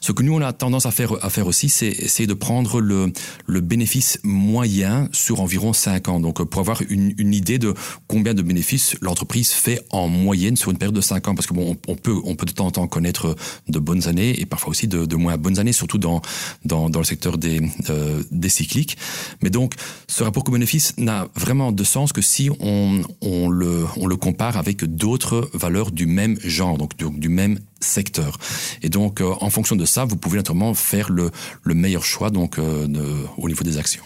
Ce 0.00 0.12
que 0.12 0.22
nous 0.22 0.34
on 0.34 0.42
a 0.42 0.52
tendance 0.52 0.86
à 0.86 0.90
faire 0.90 1.12
à 1.24 1.30
faire 1.30 1.46
aussi, 1.46 1.68
c'est 1.68 1.88
essayer 1.88 2.26
de 2.26 2.34
prendre 2.34 2.80
le 2.80 3.12
le 3.46 3.60
bénéfice 3.60 4.18
moyen 4.22 5.08
sur 5.12 5.40
environ 5.40 5.72
5 5.72 6.08
ans. 6.08 6.20
Donc, 6.20 6.42
pour 6.44 6.60
avoir 6.60 6.80
une, 6.88 7.14
une 7.18 7.34
idée 7.34 7.58
de 7.58 7.74
combien 8.08 8.34
de 8.34 8.42
bénéfices 8.42 8.96
l'entreprise 9.00 9.50
fait 9.50 9.84
en 9.90 10.08
moyenne 10.08 10.56
sur 10.56 10.70
une 10.70 10.78
période 10.78 10.94
de 10.94 11.00
5 11.00 11.28
ans, 11.28 11.34
parce 11.34 11.46
que 11.46 11.54
bon, 11.54 11.76
on, 11.88 11.96
peut, 11.96 12.20
on 12.24 12.34
peut 12.34 12.46
de 12.46 12.52
temps 12.52 12.66
en 12.66 12.70
temps 12.70 12.86
connaître 12.86 13.36
de 13.68 13.78
bonnes 13.78 14.08
années 14.08 14.40
et 14.40 14.46
parfois 14.46 14.70
aussi 14.70 14.88
de, 14.88 15.16
moins 15.16 15.36
bonnes 15.36 15.58
années, 15.58 15.72
surtout 15.72 15.98
dans, 15.98 16.22
dans, 16.64 16.90
dans 16.90 16.98
le 16.98 17.04
secteur 17.04 17.38
des, 17.38 17.60
euh, 17.90 18.22
des 18.30 18.48
cycliques. 18.48 18.96
Mais 19.42 19.50
donc, 19.50 19.74
ce 20.08 20.22
rapport 20.22 20.44
coût-bénéfice 20.44 20.94
n'a 20.98 21.28
vraiment 21.34 21.72
de 21.72 21.84
sens 21.84 22.12
que 22.12 22.22
si 22.22 22.50
on, 22.60 23.02
on, 23.20 23.48
le, 23.48 23.84
on 23.96 24.06
le 24.06 24.16
compare 24.16 24.56
avec 24.56 24.84
d'autres 24.84 25.50
valeurs 25.54 25.90
du 25.90 26.06
même 26.06 26.38
genre, 26.40 26.78
donc 26.78 26.96
du 26.96 27.28
même 27.28 27.58
secteur. 27.84 28.38
Et 28.82 28.88
donc, 28.88 29.20
euh, 29.20 29.32
en 29.40 29.50
fonction 29.50 29.76
de 29.76 29.84
ça, 29.84 30.04
vous 30.04 30.16
pouvez 30.16 30.38
naturellement 30.38 30.74
faire 30.74 31.10
le, 31.10 31.30
le 31.62 31.74
meilleur 31.74 32.04
choix 32.04 32.30
donc 32.30 32.58
euh, 32.58 32.86
de, 32.86 33.04
au 33.36 33.48
niveau 33.48 33.64
des 33.64 33.78
actions. 33.78 34.02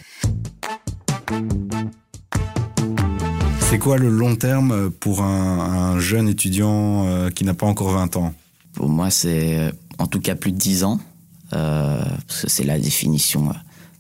C'est 3.71 3.79
quoi 3.79 3.99
le 3.99 4.09
long 4.09 4.35
terme 4.35 4.91
pour 4.91 5.23
un, 5.23 5.61
un 5.95 6.01
jeune 6.01 6.29
étudiant 6.29 7.07
euh, 7.07 7.31
qui 7.31 7.45
n'a 7.45 7.55
pas 7.55 7.67
encore 7.67 7.91
20 7.91 8.17
ans? 8.17 8.35
Pour 8.73 8.89
moi, 8.89 9.11
c'est 9.11 9.73
en 9.99 10.07
tout 10.07 10.21
cas 10.21 10.35
plus 10.35 10.53
de 10.53 10.57
10 10.57 10.85
ans. 10.85 11.01
Euh, 11.53 12.03
c'est 12.29 12.65
la 12.65 12.79
définition 12.79 13.53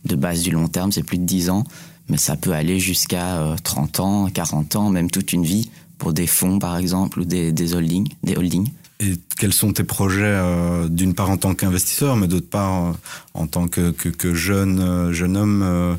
de 0.04 0.16
base 0.16 0.42
du 0.42 0.50
long 0.50 0.68
terme, 0.68 0.92
c'est 0.92 1.02
plus 1.02 1.18
de 1.18 1.24
10 1.24 1.50
ans. 1.50 1.64
Mais 2.08 2.16
ça 2.16 2.36
peut 2.36 2.52
aller 2.52 2.80
jusqu'à 2.80 3.54
30 3.62 4.00
ans, 4.00 4.28
40 4.32 4.76
ans, 4.76 4.90
même 4.90 5.10
toute 5.10 5.34
une 5.34 5.44
vie 5.44 5.68
pour 5.98 6.12
des 6.12 6.26
fonds, 6.26 6.58
par 6.58 6.78
exemple, 6.78 7.20
ou 7.20 7.24
des, 7.24 7.52
des 7.52 7.74
holdings. 7.74 8.08
Des 8.22 8.36
holdings. 8.36 8.70
Et 9.00 9.14
quels 9.38 9.52
sont 9.52 9.72
tes 9.72 9.84
projets, 9.84 10.22
euh, 10.24 10.88
d'une 10.88 11.14
part 11.14 11.30
en 11.30 11.36
tant 11.36 11.54
qu'investisseur, 11.54 12.16
mais 12.16 12.26
d'autre 12.26 12.48
part 12.48 12.86
euh, 12.86 12.92
en 13.34 13.46
tant 13.46 13.68
que, 13.68 13.94
jeune, 14.34 14.80
euh, 14.80 15.12
jeune 15.12 15.36
homme 15.36 15.98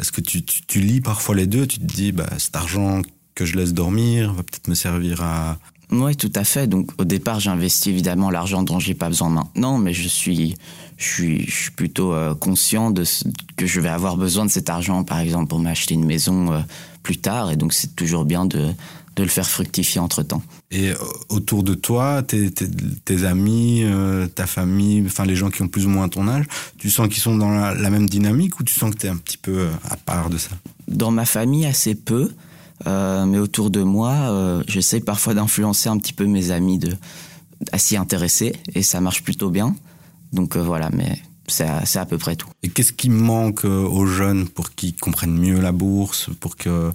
Est-ce 0.00 0.10
que 0.10 0.20
tu, 0.20 0.80
lis 0.80 1.00
parfois 1.00 1.36
les 1.36 1.46
deux 1.46 1.66
Tu 1.66 1.78
te 1.78 1.84
dis, 1.84 2.10
bah, 2.10 2.28
cet 2.38 2.56
argent 2.56 3.02
que 3.36 3.44
je 3.44 3.56
laisse 3.56 3.72
dormir 3.72 4.32
va 4.32 4.42
peut-être 4.42 4.68
me 4.68 4.74
servir 4.74 5.22
à... 5.22 5.58
Oui, 5.92 6.16
tout 6.16 6.32
à 6.34 6.44
fait. 6.44 6.66
Donc, 6.66 6.90
au 6.98 7.04
départ, 7.04 7.40
j'investis 7.40 7.88
évidemment 7.88 8.30
l'argent 8.30 8.62
dont 8.62 8.78
j'ai 8.78 8.94
pas 8.94 9.08
besoin 9.08 9.28
maintenant, 9.28 9.78
mais 9.78 9.92
je 9.92 10.08
suis, 10.08 10.56
je 10.96 11.04
suis, 11.04 11.46
je 11.46 11.54
suis 11.54 11.70
plutôt 11.72 12.14
conscient 12.38 12.92
de 12.92 13.04
que 13.56 13.66
je 13.66 13.80
vais 13.80 13.88
avoir 13.88 14.16
besoin 14.16 14.44
de 14.44 14.50
cet 14.50 14.70
argent, 14.70 15.02
par 15.02 15.18
exemple, 15.18 15.48
pour 15.48 15.58
m'acheter 15.58 15.94
une 15.94 16.04
maison 16.04 16.64
plus 17.02 17.16
tard. 17.16 17.50
Et 17.50 17.56
donc, 17.56 17.72
c'est 17.72 17.96
toujours 17.96 18.24
bien 18.24 18.44
de, 18.44 18.72
de 19.16 19.22
le 19.22 19.28
faire 19.28 19.48
fructifier 19.48 20.00
entre 20.00 20.22
temps. 20.22 20.42
Et 20.70 20.92
autour 21.28 21.62
de 21.62 21.74
toi, 21.74 22.22
tes, 22.22 22.50
tes, 22.50 22.68
tes 23.04 23.24
amis, 23.24 23.82
euh, 23.84 24.26
ta 24.28 24.46
famille, 24.46 25.02
enfin 25.04 25.24
les 25.24 25.36
gens 25.36 25.50
qui 25.50 25.62
ont 25.62 25.68
plus 25.68 25.86
ou 25.86 25.88
moins 25.88 26.08
ton 26.08 26.28
âge, 26.28 26.46
tu 26.78 26.90
sens 26.90 27.08
qu'ils 27.08 27.22
sont 27.22 27.36
dans 27.36 27.50
la, 27.50 27.74
la, 27.74 27.90
même 27.90 28.08
dynamique 28.08 28.60
ou 28.60 28.64
tu 28.64 28.74
sens 28.74 28.94
que 28.94 29.00
tu 29.00 29.06
es 29.06 29.10
un 29.10 29.16
petit 29.16 29.36
peu 29.36 29.68
à 29.90 29.96
part 29.96 30.30
de 30.30 30.38
ça? 30.38 30.50
Dans 30.88 31.10
ma 31.10 31.26
famille, 31.26 31.66
assez 31.66 31.94
peu. 31.94 32.30
Euh, 32.86 33.26
mais 33.26 33.38
autour 33.38 33.70
de 33.70 33.82
moi, 33.82 34.12
euh, 34.12 34.62
j'essaie 34.66 35.00
parfois 35.00 35.34
d'influencer 35.34 35.88
un 35.88 35.98
petit 35.98 36.12
peu 36.12 36.24
mes 36.24 36.50
amis 36.50 36.78
de, 36.78 36.96
à 37.72 37.78
s'y 37.78 37.96
intéresser 37.96 38.54
et 38.74 38.82
ça 38.82 39.00
marche 39.00 39.22
plutôt 39.22 39.50
bien. 39.50 39.74
Donc 40.32 40.56
euh, 40.56 40.62
voilà, 40.62 40.90
mais 40.92 41.18
c'est 41.50 41.64
à, 41.64 41.82
à, 41.94 42.06
peu 42.06 42.18
près 42.18 42.36
tout. 42.36 42.48
Et 42.62 42.68
qu'est-ce 42.68 42.92
qui 42.92 43.10
manque 43.10 43.64
aux 43.64 44.06
jeunes 44.06 44.48
pour 44.48 44.74
qu'ils 44.74 44.96
comprennent 44.96 45.38
mieux 45.38 45.60
la 45.60 45.72
bourse, 45.72 46.30
pour 46.40 46.56
qu'ils 46.56 46.92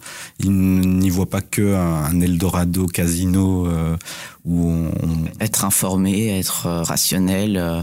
n'y 0.49 1.09
voient 1.09 1.29
pas 1.29 1.41
que 1.41 1.75
un 1.75 2.19
Eldorado 2.21 2.87
casino 2.87 3.67
euh, 3.67 3.97
où 4.45 4.67
on... 4.67 4.91
Être 5.39 5.65
informé, 5.65 6.39
être 6.39 6.67
rationnel, 6.67 7.57
euh, 7.57 7.81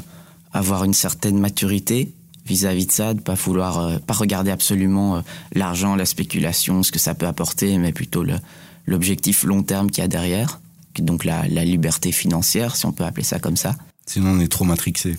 avoir 0.52 0.84
une 0.84 0.94
certaine 0.94 1.38
maturité 1.38 2.12
vis-à-vis 2.46 2.84
-vis 2.84 2.86
de 2.86 2.92
ça, 2.92 3.14
de 3.14 3.20
pas 3.20 3.34
vouloir, 3.34 3.78
euh, 3.78 3.98
pas 3.98 4.14
regarder 4.14 4.50
absolument 4.50 5.16
euh, 5.16 5.20
l'argent, 5.54 5.94
la 5.96 6.04
spéculation, 6.04 6.82
ce 6.82 6.92
que 6.92 6.98
ça 6.98 7.14
peut 7.14 7.26
apporter, 7.26 7.78
mais 7.78 7.92
plutôt 7.92 8.24
l'objectif 8.86 9.44
long 9.44 9.62
terme 9.62 9.90
qu'il 9.90 10.02
y 10.02 10.04
a 10.04 10.08
derrière, 10.08 10.60
donc 10.98 11.24
la, 11.24 11.46
la, 11.48 11.64
liberté 11.64 12.12
financière, 12.12 12.76
si 12.76 12.84
on 12.86 12.92
peut 12.92 13.04
appeler 13.04 13.24
ça 13.24 13.38
comme 13.38 13.56
ça. 13.56 13.76
Sinon, 14.06 14.30
on 14.32 14.40
est 14.40 14.48
trop 14.48 14.64
matrixé. 14.64 15.16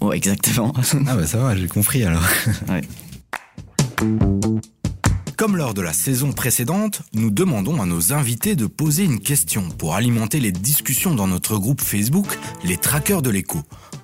Oh, 0.00 0.12
exactement. 0.12 0.72
ah 1.06 1.16
bah 1.16 1.26
ça 1.26 1.38
va, 1.38 1.56
j'ai 1.56 1.68
compris 1.68 2.04
alors. 2.04 2.22
ouais. 2.68 2.82
Comme 5.36 5.56
lors 5.56 5.72
de 5.72 5.82
la 5.82 5.92
saison 5.92 6.32
précédente, 6.32 7.02
nous 7.12 7.30
demandons 7.30 7.80
à 7.80 7.86
nos 7.86 8.12
invités 8.12 8.56
de 8.56 8.66
poser 8.66 9.04
une 9.04 9.20
question 9.20 9.68
pour 9.68 9.94
alimenter 9.94 10.40
les 10.40 10.52
discussions 10.52 11.14
dans 11.14 11.28
notre 11.28 11.58
groupe 11.58 11.80
Facebook, 11.80 12.26
les 12.64 12.76
traqueurs 12.76 13.22
de 13.22 13.30
l'écho 13.30 13.62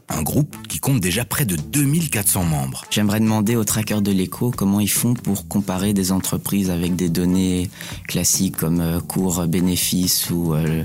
un 0.09 0.23
groupe 0.23 0.55
qui 0.69 0.79
compte 0.81 1.01
déjà 1.01 1.25
près 1.25 1.45
de 1.45 1.57
2400 1.57 2.45
membres. 2.45 2.85
J'aimerais 2.91 3.21
demander 3.21 3.57
aux 3.57 3.65
trackers 3.65 4.03
de 4.03 4.13
l'écho 4.13 4.51
comment 4.51 4.81
ils 4.81 4.91
font 4.91 5.15
pour 5.15 5.49
comparer 5.49 5.93
des 5.95 6.13
entreprises 6.13 6.71
avec 6.71 6.95
des 6.95 7.09
données 7.09 7.71
classiques 8.07 8.57
comme 8.57 8.81
euh, 8.81 9.01
cours 9.01 9.47
bénéfice 9.47 10.31
ou 10.31 10.55
euh, 10.55 10.85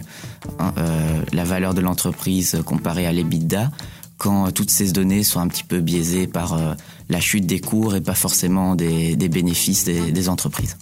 euh, 0.77 1.21
la 1.33 1.43
valeur 1.43 1.73
de 1.73 1.81
l'entreprise 1.81 2.61
comparée 2.65 3.05
à 3.05 3.11
l'EBITDA 3.11 3.71
quand 4.19 4.51
toutes 4.51 4.69
ces 4.69 4.91
données 4.91 5.23
sont 5.23 5.39
un 5.39 5.47
petit 5.47 5.63
peu 5.63 5.79
biaisées 5.79 6.27
par 6.27 6.53
euh, 6.53 6.75
la 7.07 7.19
chute 7.19 7.47
des 7.47 7.59
cours 7.59 7.95
et 7.95 8.01
pas 8.01 8.13
forcément 8.13 8.75
des, 8.75 9.15
bénéfices 9.15 9.85
des, 9.85 10.11
des 10.11 10.29
entreprises. 10.29 10.77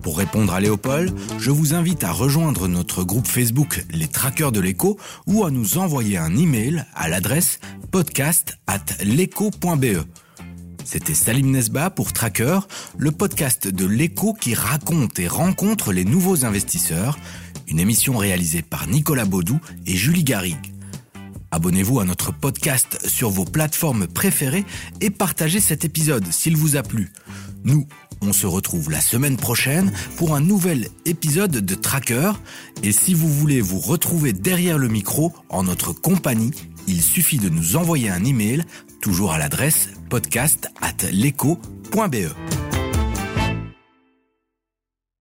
Pour 0.00 0.18
répondre 0.18 0.52
à 0.52 0.60
Léopold, 0.60 1.12
je 1.38 1.50
vous 1.50 1.74
invite 1.74 2.04
à 2.04 2.12
rejoindre 2.12 2.68
notre 2.68 3.04
groupe 3.04 3.26
Facebook 3.26 3.84
Les 3.90 4.06
Traqueurs 4.06 4.52
de 4.52 4.60
l'écho 4.60 4.98
ou 5.26 5.44
à 5.44 5.50
nous 5.50 5.78
envoyer 5.78 6.16
un 6.16 6.36
email 6.36 6.84
à 6.94 7.08
l'adresse 7.08 7.58
podcast 7.90 8.58
at 8.66 8.84
l'écho.be. 9.02 10.04
C'était 10.84 11.14
Salim 11.14 11.50
Nesba 11.50 11.88
pour 11.88 12.12
Tracker, 12.12 12.60
le 12.98 13.10
podcast 13.10 13.66
de 13.66 13.86
l'écho 13.86 14.34
qui 14.34 14.54
raconte 14.54 15.18
et 15.18 15.26
rencontre 15.26 15.92
les 15.92 16.04
nouveaux 16.04 16.44
investisseurs, 16.44 17.18
une 17.66 17.80
émission 17.80 18.18
réalisée 18.18 18.62
par 18.62 18.86
Nicolas 18.86 19.24
Baudou 19.24 19.58
et 19.86 19.96
Julie 19.96 20.24
Garrigue. 20.24 20.73
Abonnez-vous 21.54 22.00
à 22.00 22.04
notre 22.04 22.32
podcast 22.34 22.98
sur 23.06 23.30
vos 23.30 23.44
plateformes 23.44 24.08
préférées 24.08 24.64
et 25.00 25.10
partagez 25.10 25.60
cet 25.60 25.84
épisode 25.84 26.26
s'il 26.32 26.56
vous 26.56 26.74
a 26.74 26.82
plu. 26.82 27.12
Nous, 27.62 27.86
on 28.22 28.32
se 28.32 28.48
retrouve 28.48 28.90
la 28.90 29.00
semaine 29.00 29.36
prochaine 29.36 29.92
pour 30.16 30.34
un 30.34 30.40
nouvel 30.40 30.88
épisode 31.04 31.52
de 31.52 31.74
Tracker. 31.76 32.32
Et 32.82 32.90
si 32.90 33.14
vous 33.14 33.32
voulez 33.32 33.60
vous 33.60 33.78
retrouver 33.78 34.32
derrière 34.32 34.78
le 34.78 34.88
micro 34.88 35.32
en 35.48 35.62
notre 35.62 35.92
compagnie, 35.92 36.50
il 36.88 37.00
suffit 37.00 37.38
de 37.38 37.48
nous 37.48 37.76
envoyer 37.76 38.10
un 38.10 38.24
email, 38.24 38.64
toujours 39.00 39.30
à 39.30 39.38
l'adresse 39.38 39.90
podcast 40.10 40.66
at. 40.82 41.06